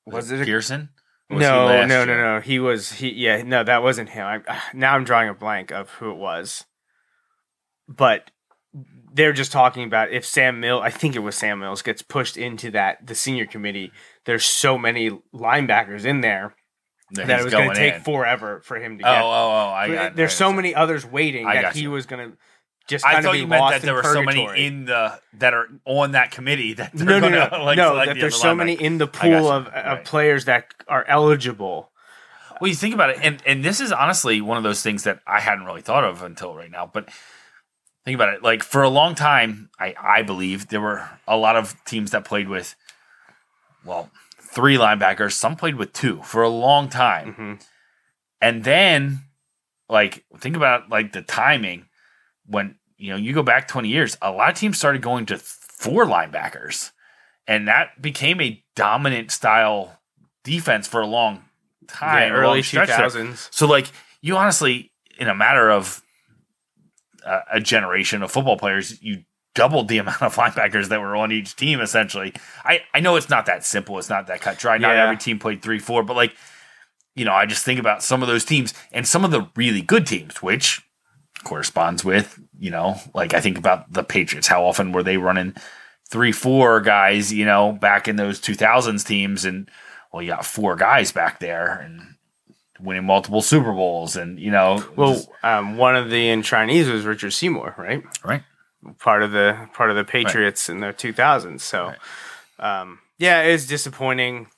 [0.07, 0.91] Was it a Pearson?
[1.31, 2.41] Was no, no, no, no.
[2.41, 3.11] He was he.
[3.13, 4.27] Yeah, no, that wasn't him.
[4.27, 4.41] I,
[4.75, 6.65] now I'm drawing a blank of who it was.
[7.89, 8.31] But
[9.13, 12.37] they're just talking about if Sam Mill, I think it was Sam Mills, gets pushed
[12.37, 13.93] into that the senior committee.
[14.27, 16.55] There's so many linebackers in there
[17.13, 18.01] That that it was going to take in.
[18.03, 19.23] forever for him to Oh, get.
[19.23, 19.73] oh, oh!
[19.75, 20.17] I got.
[20.17, 21.91] there's I so many others waiting I that he you.
[21.91, 22.37] was going to
[22.87, 26.13] just I thought you meant that there were so many in the that are on
[26.13, 27.97] that committee that they're no, no, no, like, no.
[27.97, 31.91] That the there's so many in the pool of, of players that are eligible.
[32.61, 35.21] Well, you think about it, and and this is honestly one of those things that
[35.27, 36.85] I hadn't really thought of until right now.
[36.93, 37.09] But
[38.05, 41.57] think about it, like for a long time, I I believe there were a lot
[41.57, 42.77] of teams that played with,
[43.85, 45.33] well, three linebackers.
[45.33, 47.67] Some played with two for a long time, Mhm.
[48.41, 49.21] and then
[49.89, 51.87] like think about like the timing
[52.47, 55.39] when you know you go back 20 years a lot of teams started going to
[55.39, 56.91] four linebackers
[57.47, 59.99] and that became a dominant style
[60.45, 61.45] defense for a long
[61.89, 62.87] time Yeah, early there.
[62.87, 63.49] 2000s.
[63.51, 63.87] so like
[64.23, 66.03] you honestly in a matter of
[67.25, 69.25] a, a generation of football players you
[69.55, 72.33] doubled the amount of linebackers that were on each team essentially
[72.65, 75.05] i i know it's not that simple it's not that cut dry not Yeah.
[75.05, 76.35] every team played three four but like
[77.15, 79.83] you know i just think about some of those teams and some of the really
[79.83, 80.83] good teams which
[81.45, 85.55] corresponds with you know like i think about the patriots how often were they running
[86.09, 89.71] three four guys you know back in those 2000s teams and
[90.13, 92.01] well you got four guys back there and
[92.81, 97.05] winning multiple super bowls and you know Well, just- um, one of the trainees was
[97.05, 98.03] Richard Seymour, right?
[98.25, 98.43] right
[98.99, 101.61] Part of the part of the Patriots in the 2000s.
[101.63, 101.95] So,
[102.59, 104.49] um, yeah, it is disappointing.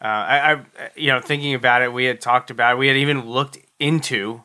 [0.00, 0.60] Uh, I, I,
[0.96, 2.78] you know, thinking about it, we had talked about, it.
[2.78, 4.42] we had even looked into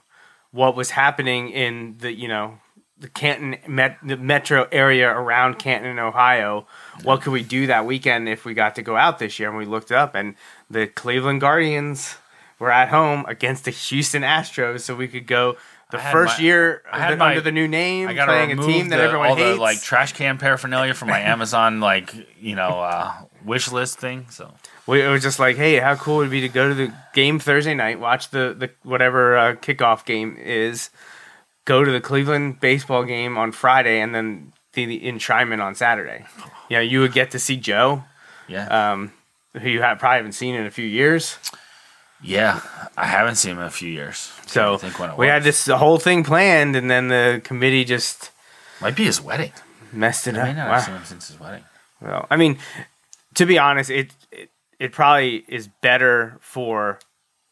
[0.54, 2.60] what was happening in the, you know,
[3.00, 6.66] the Canton met, the metro area around Canton, Ohio.
[7.04, 9.50] What could we do that weekend if we got to go out this year?
[9.50, 10.36] And we looked it up, and
[10.70, 12.16] the Cleveland Guardians
[12.60, 15.58] were at home against the Houston Astros, so we could go
[15.94, 18.62] the first my- year I had under, my- under the new name, I playing a
[18.62, 19.56] team that the- everyone all hates.
[19.58, 23.14] the like trash can paraphernalia from my Amazon like you know uh,
[23.46, 24.26] wish list thing.
[24.30, 24.54] So
[24.88, 26.94] We, it was just like, hey, how cool would it be to go to the
[27.14, 30.90] game Thursday night, watch the, the whatever uh, kickoff game is,
[31.66, 36.26] go to the Cleveland baseball game on Friday, and then the, the enshrinement on Saturday.
[36.70, 38.04] You know, you would get to see Joe,
[38.48, 39.12] yeah, um,
[39.62, 41.38] who you have, probably haven't seen in a few years.
[42.24, 42.62] Yeah,
[42.98, 44.32] I haven't seen him in a few years.
[44.48, 47.84] So I think when it we had this whole thing planned, and then the committee
[47.86, 48.32] just
[48.82, 49.52] might be his wedding.
[49.92, 50.56] messed it I may up.
[50.58, 50.74] not Wow.
[50.76, 51.64] have seen him since his wedding.
[52.02, 52.58] Well, I mean,
[53.36, 54.50] to be honest, it, it
[54.80, 57.00] it probably is better for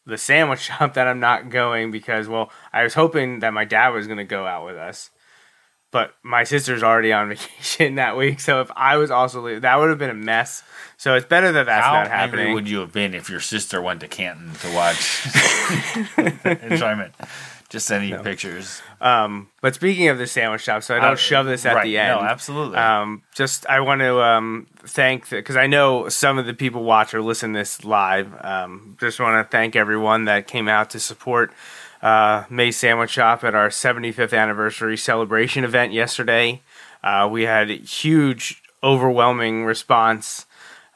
[0.04, 3.90] the sandwich shop that I'm not going because, well, I was hoping that my dad
[3.90, 5.10] was going to go out with us,
[5.92, 8.40] but my sister's already on vacation that week.
[8.40, 10.64] So if I was also leaving, that would have been a mess.
[10.96, 12.54] So it's better that that's How not happening.
[12.54, 15.26] would you have been if your sister went to Canton to watch
[16.62, 17.14] enjoyment?
[17.68, 18.82] Just sending you pictures.
[19.00, 21.84] Um, but speaking of the sandwich shop, so I don't Uh, shove this at right.
[21.84, 22.20] the end.
[22.20, 22.76] No, absolutely.
[22.76, 27.14] Um, just I want to um, thank because I know some of the people watch
[27.14, 28.30] or listen this live.
[28.44, 31.54] Um, just want to thank everyone that came out to support
[32.02, 36.60] uh, May's Sandwich Shop at our 75th anniversary celebration event yesterday.
[37.02, 40.46] Uh, we had a huge, overwhelming response.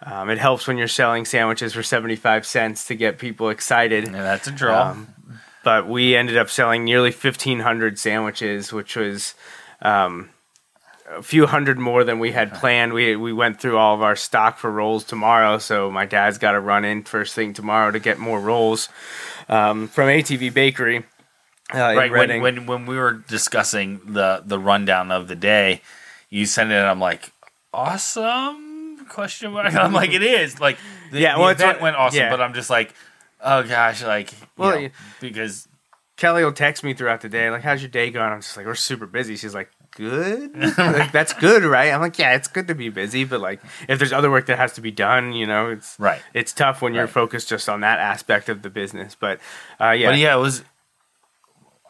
[0.02, 4.22] Um, it helps when you're selling sandwiches for 75 cents to get people excited yeah,
[4.22, 4.90] that's a draw.
[4.90, 5.14] Um,
[5.64, 9.34] but we ended up selling nearly 1500 sandwiches which was
[9.80, 10.28] um,
[11.08, 14.16] a few hundred more than we had planned we, we went through all of our
[14.16, 17.98] stock for rolls tomorrow so my dad's got to run in first thing tomorrow to
[17.98, 18.90] get more rolls
[19.48, 21.04] um, from atv bakery
[21.74, 25.80] uh, right when, when when we were discussing the the rundown of the day,
[26.30, 26.74] you sent it.
[26.74, 27.32] and I'm like,
[27.74, 29.74] awesome question mark.
[29.74, 30.78] I'm like, it is like
[31.12, 32.30] the, Yeah, the well, it's event what- went awesome, yeah.
[32.30, 32.94] but I'm just like,
[33.40, 34.88] oh gosh, like Well, know,
[35.20, 35.68] because
[36.16, 38.64] kelly will text me throughout the day like how's your day going i'm just like
[38.64, 42.68] we're super busy she's like good like that's good right i'm like yeah it's good
[42.68, 45.46] to be busy but like if there's other work that has to be done you
[45.46, 46.20] know it's right.
[46.34, 47.12] it's tough when you're Right.
[47.12, 49.16] focused just on that aspect of the business.
[49.18, 49.40] But
[49.80, 50.62] uh, yeah, But yeah, it was.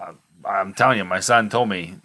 [0.00, 1.96] I'm- I'm telling you, my son told me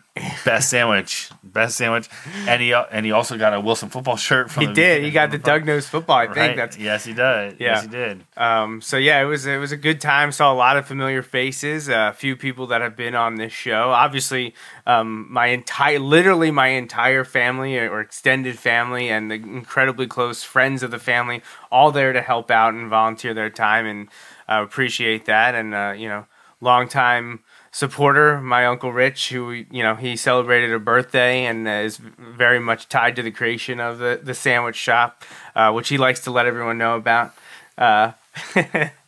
[0.44, 2.10] best sandwich, best sandwich,
[2.46, 4.62] and he and he also got a Wilson football shirt from.
[4.62, 5.04] he the- did.
[5.04, 6.18] He got from the Doug Nose football.
[6.18, 6.56] I think Right.
[6.58, 7.22] that's yes, he did.
[7.22, 7.56] Yeah.
[7.60, 8.26] Yes, he did.
[8.36, 8.82] um.
[8.82, 10.34] So yeah, it was it was a good time.
[10.34, 11.90] Saw a lot of familiar faces.
[11.90, 13.92] uh, A few people that have been on this show.
[13.92, 14.54] Obviously,
[14.86, 20.84] um, my entire, literally my entire family or extended family, and the incredibly close friends
[20.84, 21.42] of the family,
[21.72, 24.10] all there to help out and volunteer their time, and
[24.50, 25.56] uh, appreciate that.
[25.56, 26.26] And uh, you know,
[26.60, 27.40] long time
[27.72, 32.88] supporter, my uncle Rich, who you know he celebrated a birthday and is very much
[32.90, 35.24] tied to the creation of the the sandwich shop,
[35.56, 37.34] uh, which he likes to let everyone know about.
[37.78, 38.12] Uh,
[38.54, 38.94] That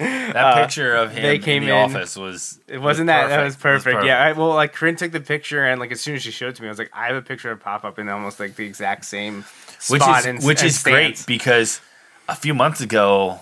[0.00, 2.58] Uh, picture of him they came in the in- office was.
[2.66, 4.04] it wasn't that that was It perfect.
[4.04, 6.48] Yeah, I, well, like Corinne took the picture and like as soon as she showed
[6.48, 8.40] it to me, I was like, I have a picture of pop up in almost
[8.40, 9.44] like the exact same
[9.88, 11.80] which spot is and, which and is great because
[12.28, 13.38] a few months ago,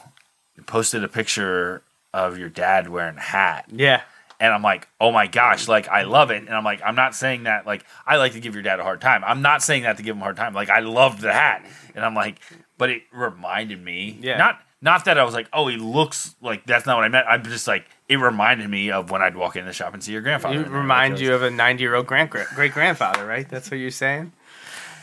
[0.54, 3.64] you posted a picture of your dad wearing a hat.
[3.72, 4.02] Yeah,
[4.42, 6.38] and I'm like, oh my gosh, like I love it.
[6.42, 8.82] And I'm like, I'm not saying that like I like to give your dad a
[8.82, 9.22] hard time.
[9.24, 10.52] I'm not saying that to give him a hard time.
[10.52, 11.64] Like I loved the hat,
[11.94, 12.40] and I'm like,
[12.76, 14.36] but it reminded me, Yeah.
[14.38, 17.26] not not that I was like, oh, he looks like that's not what I meant.
[17.28, 20.10] I'm just like, it reminded me of when I'd walk in the shop and see
[20.12, 20.60] your grandfather.
[20.60, 23.48] it reminds you of a ninety year old grand great grandfather, right?
[23.48, 24.32] That's what you're saying.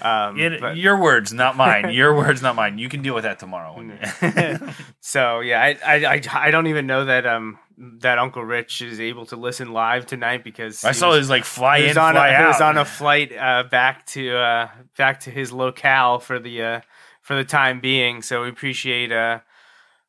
[0.01, 1.89] Um, it- but- your words, not mine.
[1.93, 2.77] Your words, not mine.
[2.77, 3.73] You can deal with that tomorrow.
[5.01, 7.57] So yeah, I, I I I don't even know that um
[7.99, 11.45] that Uncle Rich is able to listen live tonight because I saw was- his like
[11.45, 12.41] fly in, fly a, out.
[12.41, 16.61] He was on a flight uh, back to uh, back to his locale for the
[16.61, 16.81] uh,
[17.21, 18.21] for the time being.
[18.21, 19.11] So we appreciate.
[19.11, 19.39] Uh,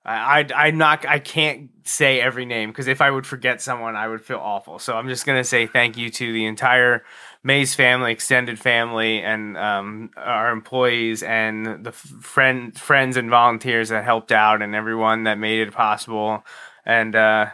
[0.05, 4.09] I I not I can't say every name because if I would forget someone, I
[4.09, 4.79] would feel awful.
[4.79, 7.05] So I'm just gonna say thank you to the entire
[7.43, 14.05] Mays family, extended family, and um, our employees and the friend friends and volunteers that
[14.05, 16.45] helped out, and everyone that made it possible.
[16.85, 17.47] And uh,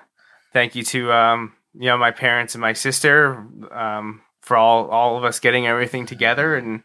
[0.53, 5.17] thank you to um, you know my parents and my sister um, for all all
[5.17, 6.83] of us getting everything together and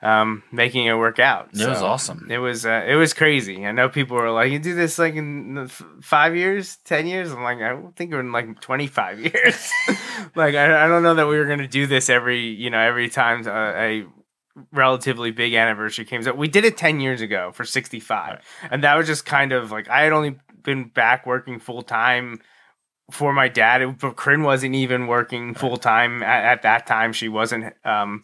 [0.00, 1.48] um, making it work out.
[1.52, 2.28] It was awesome.
[2.30, 3.66] It was uh, it was crazy.
[3.66, 7.32] I know people were like, "You do this like in f- five years, ten years."
[7.32, 9.70] I'm like, I don't think in like twenty five years.
[10.36, 13.08] like I, I don't know that we were gonna do this every you know every
[13.08, 14.06] time a, a
[14.72, 16.36] relatively big anniversary came up.
[16.36, 18.40] We did it ten years ago for sixty five,
[18.70, 22.40] and that was just kind of like I had only been back working full time
[23.10, 23.82] for my dad.
[23.82, 27.12] It, but Corinne wasn't even working full time at, at that time.
[27.12, 28.22] She wasn't um,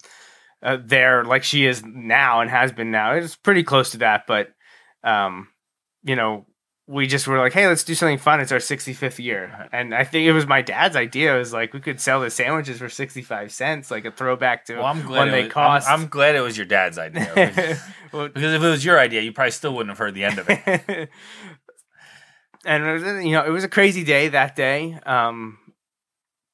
[0.62, 3.12] uh, there like she is now and has been now.
[3.14, 4.49] It's pretty close to that, but
[5.03, 5.49] um,
[6.03, 6.47] you know,
[6.87, 8.41] we just were like, hey, let's do something fun.
[8.41, 11.35] It's our 65th year, and I think it was my dad's idea.
[11.35, 14.76] It was like we could sell the sandwiches for 65 cents, like a throwback to
[14.76, 15.89] well, I'm glad when they was, cost.
[15.89, 17.30] I'm, I'm glad it was your dad's idea.
[17.35, 17.80] because-
[18.12, 20.39] Well, Because if it was your idea, you probably still wouldn't have heard the end
[20.39, 21.09] of it.
[22.66, 24.98] and it was, you know, it was a crazy day that day.
[25.06, 25.58] Um,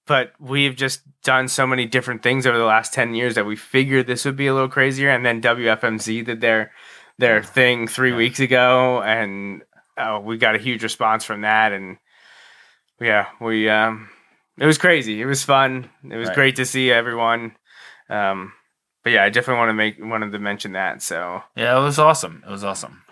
[0.06, 3.54] but we've just done so many different things over the last 10 years that we
[3.56, 5.11] figured this would be a little crazier.
[5.11, 6.72] And then WFMZ did their,
[7.18, 9.02] their thing three weeks ago.
[9.02, 9.62] And
[9.96, 11.72] uh, we got a huge response from that.
[11.72, 11.98] And
[13.00, 14.08] yeah, we, um,
[14.58, 15.20] it was crazy.
[15.20, 15.88] It was fun.
[16.02, 16.34] It was Right.
[16.34, 17.54] great to see everyone.
[18.08, 18.52] Um,
[19.04, 21.02] but yeah, I definitely want to make, wanted to mention that.
[21.02, 22.42] So, Yeah, it was awesome.
[22.46, 23.02] It was awesome.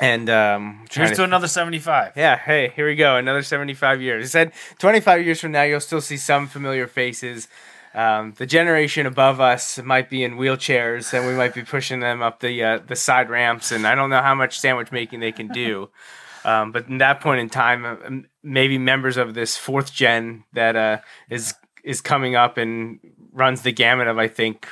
[0.00, 2.12] And, um, Here's to another 75.
[2.16, 3.16] yeah, hey, here we go.
[3.16, 4.24] Another 75 years.
[4.24, 7.48] He said 25 years from now, you'll still see some familiar faces.
[7.94, 12.20] Um, the generation above us might be in wheelchairs, and we might be pushing them
[12.20, 13.72] up the uh, the side ramps.
[13.72, 15.90] And I don't know how much sandwich making they can do.
[16.46, 17.96] Um, but in that point in time, uh,
[18.40, 23.00] maybe members of this fourth gen that uh, is is coming up and
[23.32, 24.68] runs the gamut of I think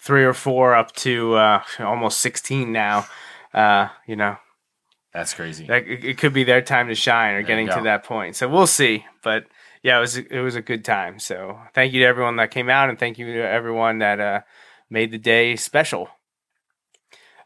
[0.00, 3.06] three or four up to uh, almost sixteen now.
[3.54, 4.36] Uh, you know,
[5.12, 5.66] That's crazy.
[5.66, 8.36] that, it, it could be their time to shine or There getting to that point.
[8.36, 9.04] So we'll see.
[9.22, 9.44] But
[9.82, 11.18] yeah, it was it was a good time.
[11.18, 14.40] So thank you to everyone that came out, and thank you to everyone that uh,
[14.90, 16.08] made the day special.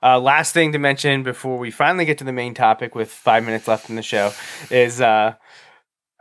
[0.03, 3.44] Uh, last thing to mention before we finally get to the main topic with five
[3.44, 4.32] minutes left in the show
[4.68, 5.34] is uh,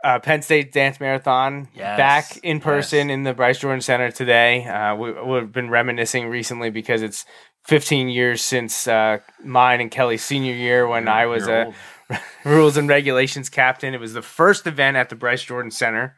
[0.04, 2.64] uh, Penn State Dance Marathon Yes, back in yes.
[2.64, 4.64] person in the Bryce Jordan Center today.
[4.66, 7.24] Uh, we, we've been reminiscing recently because it's
[7.64, 11.72] 15 years since uh, mine and Kelly's senior year when I was You're
[12.10, 13.94] a rules and regulations captain.
[13.94, 16.16] It was the first event at the Bryce Jordan Center.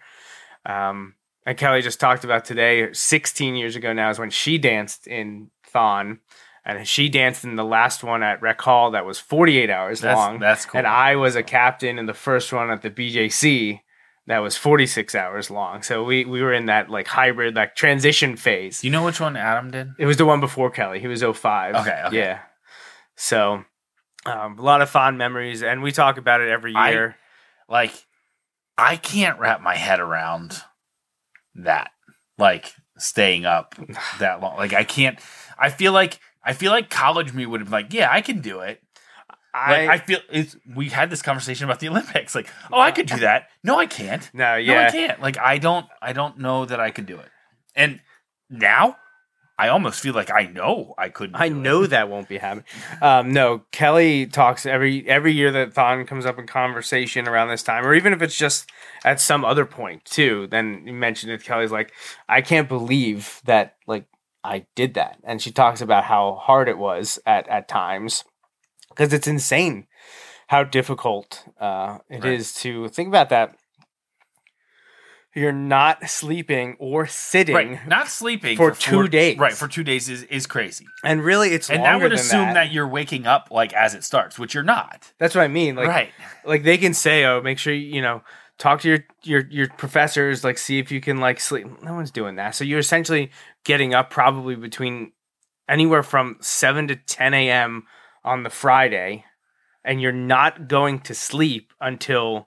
[0.67, 1.15] Um,
[1.47, 5.51] and Kelly just talked about today, 16 years ago now is when she danced in
[5.67, 6.21] Thon.
[6.65, 10.17] And she danced in the last one at Rec Hall that was 48 hours That's-
[10.17, 10.39] long.
[10.39, 10.79] that's cool.
[10.79, 13.81] And I was a captain in the first one at the BJC
[14.27, 15.83] that was 46 hours long.
[15.83, 18.81] So we, we were in that like hybrid, like transition phase.
[18.81, 19.89] Do you know which one Adam did?
[19.99, 21.01] It was the one before Kelly.
[21.01, 21.75] He was 05.
[21.77, 22.17] Okay, okay.
[22.17, 22.41] Yeah.
[23.17, 23.65] So
[24.27, 25.63] um, a lot of fond memories.
[25.63, 27.17] And we talk about it every I- year.
[27.69, 27.93] Like,
[28.77, 30.61] I can't wrap my head around
[31.55, 31.91] that.
[32.39, 33.75] Like staying up
[34.19, 34.57] that long.
[34.57, 35.19] Like I can't.
[35.59, 38.41] I feel like I feel like college me would have been like, yeah, I can
[38.41, 38.81] do it.
[39.55, 42.35] Like, I, feel it's, we had this conversation about the Olympics.
[42.35, 43.51] Like, oh, I could do that.
[43.63, 44.29] No, I can't.
[44.35, 45.21] no, yeah, No, I can't.
[45.21, 45.87] Like, I don't.
[46.03, 47.29] I don't know that I could do it.
[47.77, 48.01] And
[48.51, 48.97] now,
[49.57, 51.37] I almost feel like I know I couldn't.
[51.37, 51.89] I know it.
[51.91, 52.65] that won't be happening.
[53.01, 57.63] Um, no, Kelly talks every every year that Thon comes up in conversation around this
[57.63, 58.69] time, or even if it's just
[59.05, 60.49] at some other point too.
[60.49, 61.45] Then you mentioned it.
[61.45, 61.93] Kelly's like,
[62.29, 64.07] I can't believe that like
[64.43, 68.25] I did that, and she talks about how hard it was at at times
[68.97, 69.87] because it's insane
[70.49, 72.63] how difficult uh, it is Right.
[72.63, 73.57] to think about that.
[75.37, 79.37] You're not sleeping or sitting, Right, not sleeping For four- two days.
[79.37, 82.55] Right, for two days is, is crazy, and really, it's and that would assume that.
[82.55, 82.73] that.
[82.73, 85.13] you're waking up like as it starts, which you're not.
[85.19, 85.75] That's what I mean.
[85.75, 86.11] Like, right,
[86.45, 88.23] like they can say, "Oh, make sure you, you know
[88.59, 92.13] talk to your your your professors, like see if you can like sleep." No one's
[92.13, 92.55] doing that.
[92.55, 93.33] So you're essentially
[93.65, 95.11] getting up probably between
[95.69, 97.87] anywhere from seven to ten a.m.
[98.25, 99.25] on the Friday,
[99.85, 102.47] and you're not going to sleep until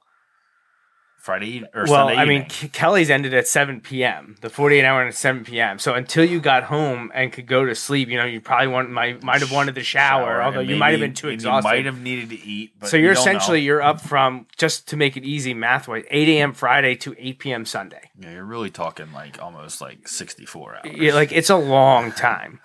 [1.28, 2.16] Friday or well, Sunday.
[2.16, 2.46] I mean.
[2.46, 4.38] K- Kelly's ended at 7 p.m.
[4.40, 5.78] The 48 hour at 7 p.m.
[5.78, 8.90] So until you got home and could go to sleep, you know, you probably want
[8.92, 11.68] might might have wanted the shower, although and you might have been too exhausted.
[11.68, 12.80] You might have needed to eat.
[12.80, 13.66] But so you're you essentially know.
[13.66, 17.40] you're up from just to make it easy math wise 8 a.m friday to 8
[17.40, 20.98] p.m sunday yeah, you're really talking like almost like 64 hours.
[20.98, 22.60] yeah, like it's a long time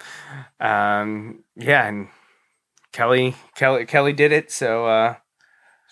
[0.60, 2.08] um yeah and
[2.92, 5.14] kelly kelly kelly did it so uh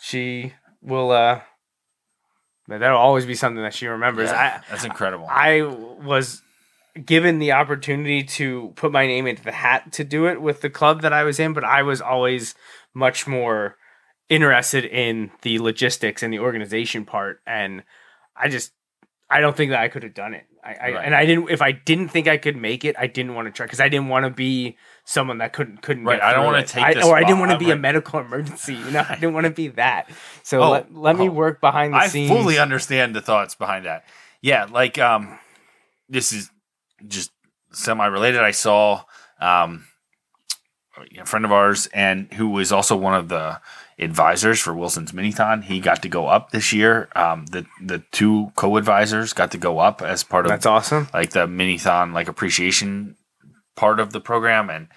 [0.02, 1.40] she will uh
[2.68, 5.26] that'll always be something that she remembers Yeah, that's incredible.
[5.28, 6.42] I I was
[7.04, 10.70] given the opportunity to put my name into the hat to do it with the
[10.70, 12.54] club that I was in, but I was always
[12.94, 13.76] much more
[14.28, 17.82] interested in the logistics and the organization part, and
[18.36, 18.72] I just
[19.28, 20.46] I don't think that I could have done it.
[20.62, 21.04] I, I Right.
[21.04, 23.52] and I didn't if I didn't think I could make it, I didn't want to
[23.52, 24.76] try because I didn't want to be
[25.10, 26.68] someone that couldn't couldn't Right, get I don't wanna it.
[26.68, 28.74] take I, or I didn't want to be a medical emergency.
[28.74, 30.08] You know, I didn't want to be that.
[30.44, 31.32] So Oh, let, let me oh.
[31.32, 32.30] work behind the I scenes.
[32.30, 34.04] I fully understand the thoughts behind that.
[34.40, 35.36] Yeah, like um,
[36.08, 36.50] this is
[37.08, 37.32] just
[37.72, 38.40] semi-related.
[38.40, 39.02] I saw
[39.40, 39.84] um,
[41.18, 43.60] a friend of ours and who was also one of the
[43.98, 45.64] advisors for Wilson's Minithon.
[45.64, 47.08] He got to go up this year.
[47.16, 51.08] Um, the the two co-advisors got to go up as part of That's awesome.
[51.12, 53.16] like the Minithon like appreciation
[53.80, 54.88] part of the program and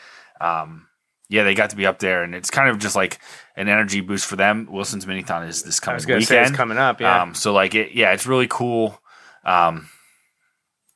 [0.41, 0.87] um
[1.29, 3.19] yeah they got to be up there and it's kind of just like
[3.55, 6.99] an energy boost for them wilson's minithon is this coming weekend coming up.
[6.99, 7.21] Yeah.
[7.21, 8.99] um, so like it, yeah, it's really cool.
[9.45, 9.89] Um,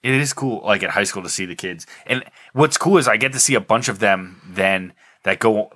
[0.04, 1.86] it is cool, like at high school, to see the kids.
[2.06, 2.24] And
[2.54, 5.72] what's cool is I get to see a bunch of them then that go.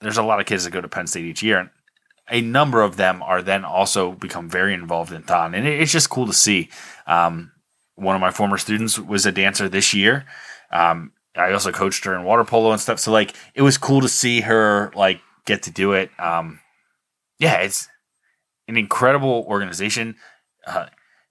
[0.00, 1.70] There's a lot of kids that go to Penn State each year, and
[2.28, 5.92] a number of them are then also become very involved in Thon, and it, it's
[5.92, 6.68] just cool to see.
[7.06, 7.52] Um,
[7.94, 10.26] one of my former students was a dancer this year.
[10.70, 12.98] Um, I also coached her in water polo and stuff.
[12.98, 16.10] So like, it was cool to see her like get to do it.
[16.18, 16.60] Um,
[17.38, 17.88] yeah, it's
[18.68, 20.16] an incredible organization.
[20.66, 20.86] Uh,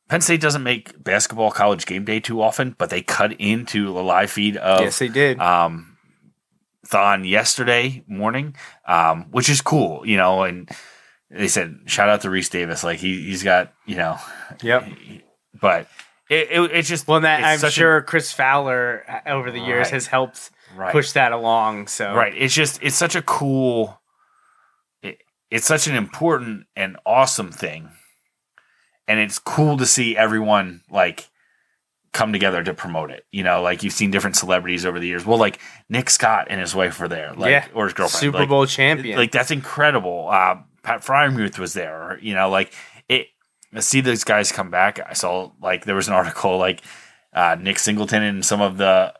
[0.08, 4.03] Penn State doesn't make basketball college game day too often, but they cut into the
[4.03, 5.39] live feed of yes, they did.
[5.39, 5.97] um,
[6.86, 8.56] Thon yesterday morning,
[8.88, 10.43] um, which is cool, you know.
[10.43, 10.70] And
[11.32, 14.18] they said shout out to Rece Davis, like he he's got you know,
[14.62, 14.88] yep.
[15.60, 15.88] but
[16.30, 19.59] it, it it's just Well, that I'm such a- sure Chris Fowler uh, over the
[19.59, 19.93] years Right.
[19.93, 20.91] has helped right.
[20.91, 21.88] push that along.
[21.88, 22.34] So Right.
[22.36, 23.99] It's just it's such a cool.
[25.01, 25.19] It,
[25.51, 27.89] it's such an important and awesome thing.
[29.07, 31.30] And it's cool to see everyone like
[32.11, 33.26] come together to promote it.
[33.32, 35.26] You know, like you've seen different celebrities over the years.
[35.26, 35.59] Well, like
[35.89, 37.67] Nick Scott and his wife were there, like Yeah.
[37.76, 38.21] or his girlfriend.
[38.21, 39.17] Super Like, Bowl champion.
[39.17, 40.28] like that's incredible.
[40.32, 42.17] Uh, Pat Freiermuth was there.
[42.21, 42.73] You know, like
[43.07, 43.28] it.
[43.80, 44.99] See those guys come back.
[45.07, 46.82] I saw like there was an article like
[47.34, 49.13] uh, Nick Singleton and some of the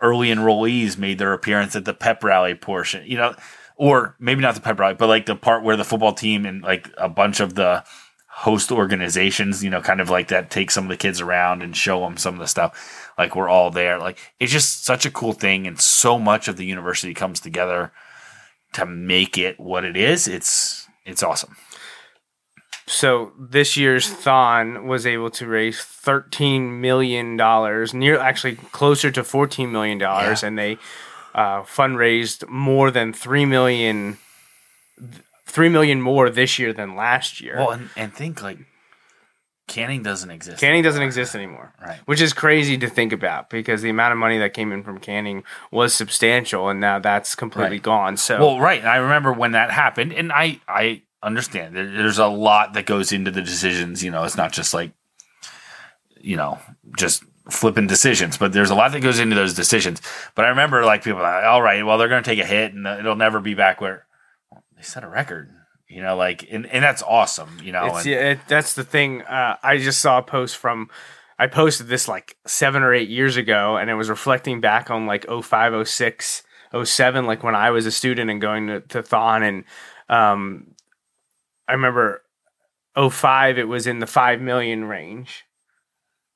[0.00, 3.04] early enrollees made their appearance at the pep rally portion.
[3.06, 3.34] You know,
[3.76, 6.62] or maybe not the pep rally, but like the part where the football team and
[6.62, 7.84] like a bunch of the
[8.34, 11.76] host organizations, you know, kind of like that take some of the kids around and
[11.76, 13.12] show them some of the stuff.
[13.18, 13.98] Like we're all there.
[13.98, 17.92] Like it's just such a cool thing, and so much of the university comes together
[18.72, 20.26] to make it what it is.
[20.26, 21.56] It's it's awesome.
[22.86, 29.22] So this year's Thon was able to raise thirteen million dollars, near actually closer to
[29.24, 30.48] fourteen million dollars, Yeah.
[30.48, 30.78] and they
[31.34, 34.18] uh, fundraised more than three million,
[35.46, 37.56] three million more this year than last year.
[37.56, 38.58] Well, and, and think like
[39.68, 40.60] Canning doesn't exist.
[40.60, 42.00] Canning doesn't exist anymore, Right.
[42.04, 44.98] Which is crazy to think about because the amount of money that came in from
[44.98, 47.82] Canning was substantial, and now that's completely Right.
[47.82, 48.16] gone.
[48.16, 48.80] So Well, right.
[48.80, 53.12] And I remember when that happened, and I I understand there's a lot that goes
[53.12, 54.02] into the decisions.
[54.02, 54.92] You know, it's not just like
[56.20, 56.58] you know
[56.96, 60.00] just flipping decisions, but there's a lot that goes into those decisions.
[60.34, 62.72] But I remember like people, like, all right, well they're going to take a hit,
[62.72, 64.06] and it'll never be back where
[64.50, 65.50] well, they set a record.
[65.88, 67.58] You know, like and, and that's awesome.
[67.62, 69.22] You know, It's, and, yeah, it, that's the thing.
[69.22, 70.88] Uh, I just saw a post from,
[71.38, 75.06] I posted this like seven or eight years ago, and it was reflecting back on
[75.06, 76.42] like 05, 06,
[76.82, 79.42] 07, like when I was a student and going to, to Thon.
[79.42, 79.64] And
[80.08, 80.68] um,
[81.72, 82.22] I remember
[82.94, 85.44] 05, it was in the 5 million range.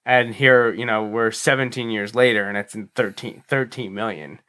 [0.06, 4.40] And here, you know, we're 17 years later, and it's in 13, 13 million.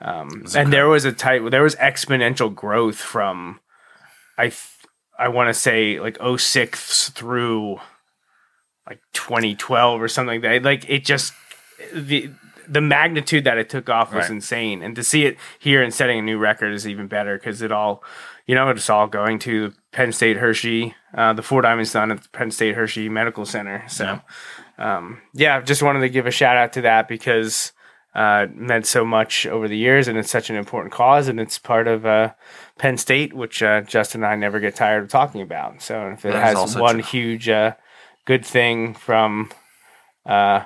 [0.00, 3.60] Um, and there was a type, there was exponential growth from,
[4.36, 4.70] I th-
[5.16, 7.78] I want to say like 06 through
[8.88, 10.64] like 2012 or something like that.
[10.64, 11.32] Like it just
[11.94, 12.30] the
[12.66, 14.30] the magnitude that it took off was Right.
[14.32, 17.62] insane, and to see it here and setting a new record is even better because
[17.62, 18.02] it all,
[18.46, 22.22] you know, it's all going to Penn State Hershey, uh, the Four Diamonds Fund at
[22.22, 23.84] the Penn State Hershey Medical Center.
[23.88, 24.20] So,
[24.76, 27.70] um, yeah, just wanted to give a shout out to that because
[28.12, 31.38] uh, it meant so much over the years, and it's such an important cause, and
[31.38, 32.32] it's part of uh,
[32.76, 35.80] Penn State, which uh, Justin and I never get tired of talking about.
[35.80, 37.02] So if it That has one true.
[37.04, 37.74] huge uh,
[38.24, 39.52] good thing from,
[40.26, 40.64] uh,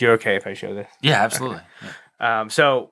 [0.00, 0.88] you're okay if I show this.
[1.00, 1.62] yeah, absolutely.
[2.20, 2.40] Yeah.
[2.40, 2.90] Um, so,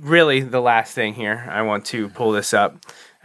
[0.00, 2.76] really, the last thing here, I want to pull this up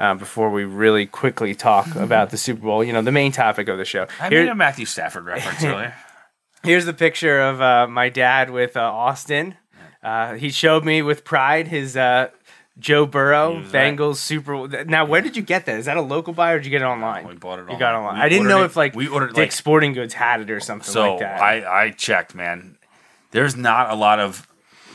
[0.02, 2.84] uh, before we really quickly talk about the Super Bowl.
[2.84, 4.08] You know, the main topic of the show.
[4.20, 5.94] I Here- made a Matthew Stafford reference earlier.
[6.64, 9.56] Here's the picture of uh, my dad with uh, Austin.
[10.04, 12.30] Uh, he showed me with pride his uh,
[12.80, 13.62] Joe Burrow.
[13.64, 14.68] Bengals Super.
[14.86, 15.78] Now, where did you get that?
[15.80, 17.28] Is that a local buy or did you get it online?
[17.28, 17.98] We bought it You got it online.
[18.10, 18.16] online.
[18.20, 20.50] We I didn't know it- if like we ordered, Dick's like- Sporting Goods had it
[20.52, 21.42] or something So like that.
[21.42, 22.78] I I checked, man.
[23.32, 24.48] There's not a lot of.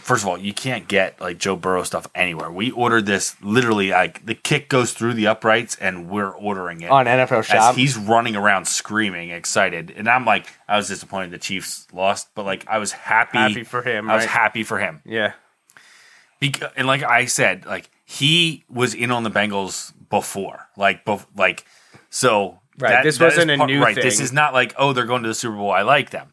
[0.07, 2.49] First of all, you can't get like Joe Burrow stuff anywhere.
[2.49, 6.91] We ordered this literally like the kick goes through the uprights, and we're ordering it
[6.93, 7.75] on NFL as Shop.
[7.75, 9.93] he's running around screaming, excited.
[9.97, 13.39] And I'm like, I was disappointed the Chiefs lost, but like I was happy.
[13.39, 15.03] Happy for him, I was happy for him.
[15.05, 15.33] yeah.
[16.39, 21.27] Because, and like I said, like he was in on the Bengals before, like, bef-
[21.35, 21.65] like,
[22.11, 23.97] so Right, this wasn't is a new right.
[23.97, 25.73] This is not like oh they're going to the Super Bowl.
[25.73, 26.33] I like them.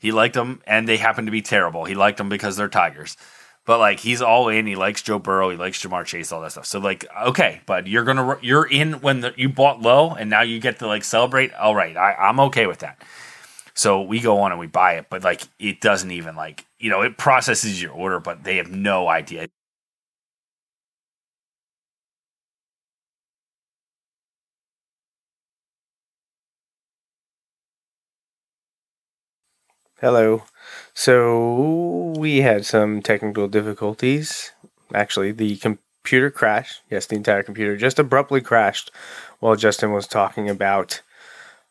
[0.00, 1.84] He liked them, and they happen to be terrible.
[1.84, 3.16] He liked them because they're Tigers.
[3.68, 4.66] But like he's all in.
[4.66, 5.50] He likes Joe Burrow.
[5.50, 6.32] He likes Ja'Marr Chase.
[6.32, 6.64] All that stuff.
[6.64, 10.40] So like okay, but you're gonna you're in when the, you bought low, and now
[10.40, 11.52] you get to like celebrate.
[11.52, 13.02] All right, I, I'm okay with that.
[13.74, 16.88] So we go on and we buy it, but like it doesn't even like you
[16.88, 19.48] know it processes your order, but they have no idea.
[30.00, 30.44] Hello.
[30.94, 34.52] So we had some technical difficulties.
[34.94, 36.82] Actually, the computer crashed.
[36.88, 38.92] Yes, the entire computer just abruptly crashed
[39.40, 41.02] while Justin was talking about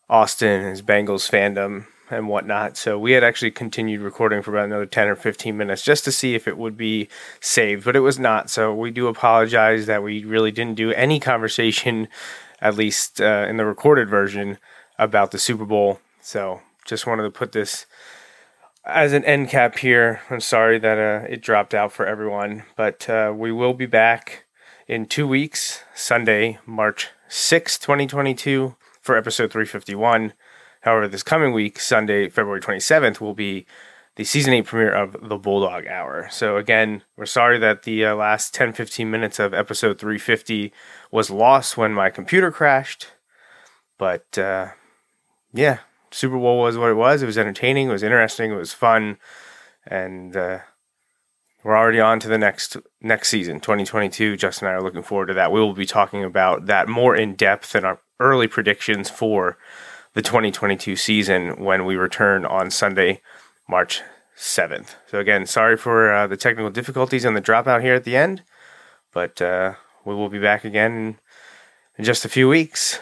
[0.09, 2.75] Austin, and his Bengals fandom, and whatnot.
[2.75, 6.11] So we had actually continued recording for about another 10 or 15 minutes just to
[6.11, 7.07] see if it would be
[7.39, 8.49] saved, but it was not.
[8.49, 12.09] So we do apologize that we really didn't do any conversation,
[12.61, 14.57] at least uh, in the recorded version,
[14.99, 16.01] about the Super Bowl.
[16.21, 17.85] So just wanted to put this
[18.87, 20.21] as an end cap here.
[20.29, 24.45] I'm sorry that uh, it dropped out for everyone, but uh, we will be back
[24.87, 30.33] in two weeks, Sunday, March 6th, 2022, for episode 351.
[30.81, 33.65] However, this coming week, Sunday, February 27th, will be
[34.15, 36.27] the season eight premiere of the Bulldog Hour.
[36.31, 40.71] So again, we're sorry that the uh, last 10 15 minutes of episode 350
[41.11, 43.07] was lost when my computer crashed.
[43.97, 44.69] But uh,
[45.53, 45.79] yeah,
[46.11, 47.21] Super Bowl was what it was.
[47.21, 49.17] It was entertaining, it was interesting, it was fun,
[49.85, 50.59] and uh,
[51.63, 54.37] we're already on to the next next season, 2022.
[54.37, 55.51] Justin and I are looking forward to that.
[55.51, 59.57] We will be talking about that more in depth in our early predictions for
[60.13, 63.21] the 2022 season when we return on Sunday,
[63.69, 64.01] March
[64.35, 64.95] 7th.
[65.07, 68.43] So, again, sorry for uh, the technical difficulties and the dropout here at the end,
[69.11, 69.73] but uh,
[70.05, 71.19] we will be back again
[71.97, 72.99] in just a few weeks.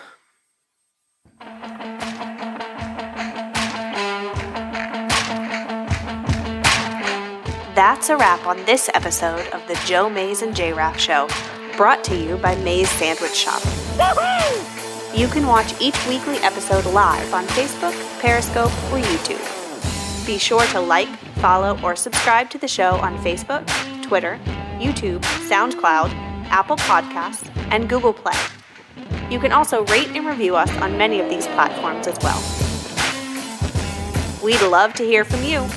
[7.76, 11.28] That's a wrap on this episode of the Joe Mays and J Raff Show,
[11.76, 13.62] brought to you by Mays Sandwich Shop.
[15.14, 20.26] You can watch each weekly episode live on Facebook, Periscope, or YouTube.
[20.26, 21.10] Be sure to like,
[21.42, 23.68] follow, or subscribe to the show on Facebook,
[24.02, 24.40] Twitter,
[24.80, 25.20] YouTube,
[25.50, 26.14] SoundCloud,
[26.46, 28.40] Apple Podcasts, and Google Play.
[29.30, 32.42] You can also rate and review us on many of these platforms as well.
[34.42, 35.68] We'd love to hear from you.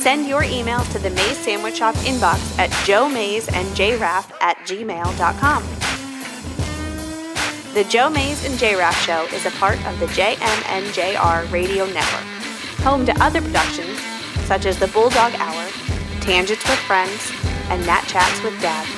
[0.00, 5.62] Send your emails to the Mays Sandwich Shop inbox at joemaysandjraff at gmail.com.
[7.74, 12.24] The Joe Mays and J Raff Show is a part of the JMNJR Radio Network,
[12.82, 14.00] home to other productions
[14.46, 15.68] such as The Bulldog Hour,
[16.22, 17.30] Tangents with Friends,
[17.68, 18.88] and Nat Chats with Dad.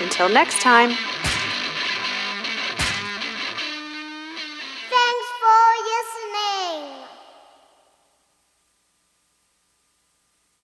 [0.00, 0.96] Until next time.